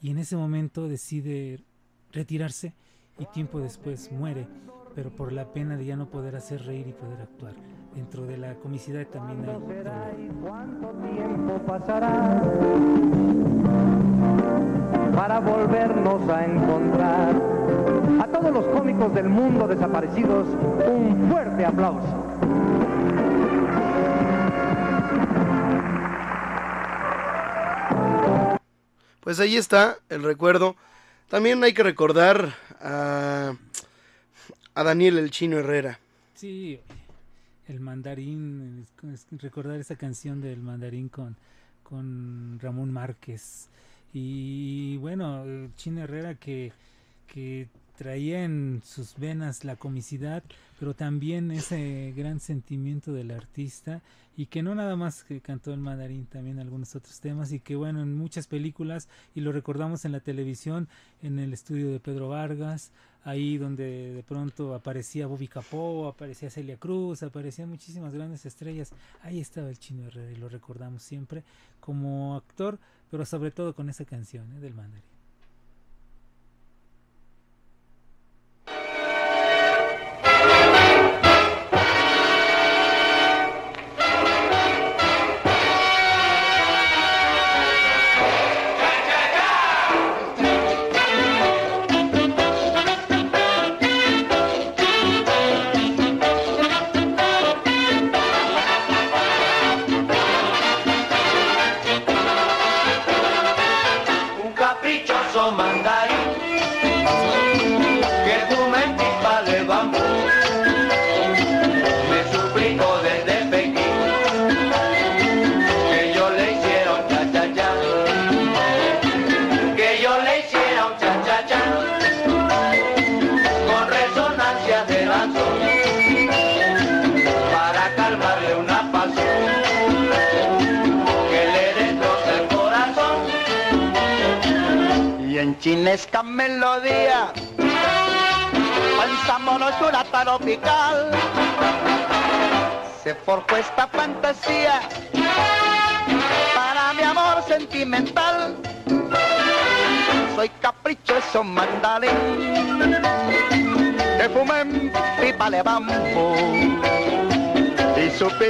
[0.00, 1.62] Y en ese momento decide
[2.10, 2.74] retirarse
[3.18, 4.48] y tiempo después muere,
[4.94, 7.54] pero por la pena de ya no poder hacer reír y poder actuar.
[7.94, 9.62] Dentro de la comicidad también hay dolor.
[11.14, 12.42] tiempo pasará
[15.14, 17.34] para volvernos a encontrar.
[18.20, 20.46] A todos los cómicos del mundo desaparecidos,
[20.86, 22.26] un fuerte aplauso.
[29.26, 30.76] Pues ahí está el recuerdo.
[31.28, 33.56] También hay que recordar a,
[34.72, 35.98] a Daniel el Chino Herrera.
[36.34, 36.78] Sí,
[37.66, 38.86] el mandarín,
[39.32, 41.34] recordar esa canción del mandarín con,
[41.82, 43.66] con Ramón Márquez.
[44.12, 46.70] Y bueno, el Chino Herrera que,
[47.26, 47.66] que
[47.98, 50.44] traía en sus venas la comicidad,
[50.78, 54.02] pero también ese gran sentimiento del artista
[54.36, 57.74] y que no nada más que cantó el mandarín, también algunos otros temas y que
[57.74, 60.88] bueno, en muchas películas y lo recordamos en la televisión,
[61.22, 62.92] en el estudio de Pedro Vargas,
[63.24, 68.92] ahí donde de pronto aparecía Bobby Capó, aparecía Celia Cruz, aparecían muchísimas grandes estrellas,
[69.22, 71.42] ahí estaba el Chino Herrera y lo recordamos siempre
[71.80, 72.78] como actor,
[73.10, 74.60] pero sobre todo con esa canción ¿eh?
[74.60, 75.15] del mandarín.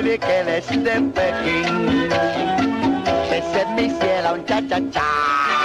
[0.06, 2.12] Supe que él es de Pekín.
[3.32, 5.55] Ese es mi cielo, un cha-cha-cha.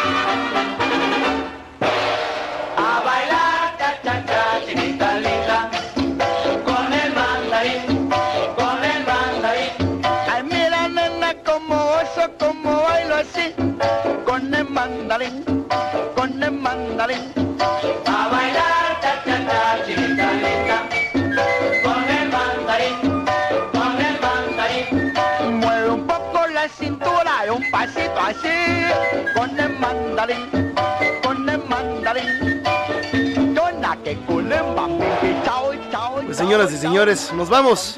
[36.51, 37.97] Señoras y señores, nos vamos.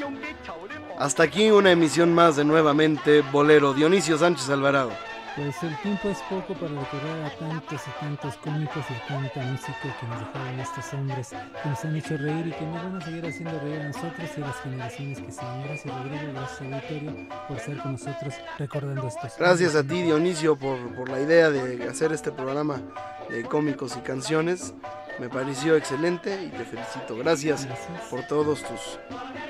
[0.96, 3.74] Hasta aquí una emisión más de nuevamente Bolero.
[3.74, 4.92] Dionisio Sánchez Alvarado.
[5.34, 9.96] Pues el tiempo es poco para recordar a tantos y tantos cómicos y tanta música
[9.98, 13.04] que nos dejaron estos hombres que nos han hecho reír y que nos van a
[13.04, 15.62] seguir haciendo reír a nosotros y a las generaciones que siguen.
[15.64, 19.36] Gracias Rodrigo, gracias auditorio por estar con nosotros recordando estos.
[19.36, 22.80] Gracias a ti Dionisio por, por la idea de hacer este programa
[23.28, 24.72] de cómicos y canciones.
[25.18, 27.16] Me pareció excelente y te felicito.
[27.16, 27.68] Gracias,
[28.10, 28.98] por todos tus,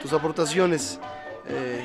[0.02, 1.00] tus aportaciones
[1.46, 1.82] eh,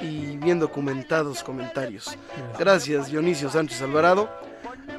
[0.00, 2.16] y bien documentados comentarios.
[2.58, 4.28] Gracias Dionisio Sánchez Alvarado.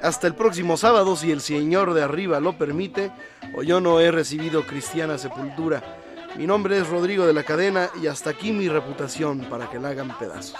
[0.02, 3.12] Hasta el próximo sábado, si el Señor de arriba lo permite,
[3.56, 5.82] o yo no he recibido cristiana sepultura.
[6.36, 9.90] Mi nombre es Rodrigo de la Cadena y hasta aquí mi reputación para que la
[9.90, 10.60] hagan pedazos.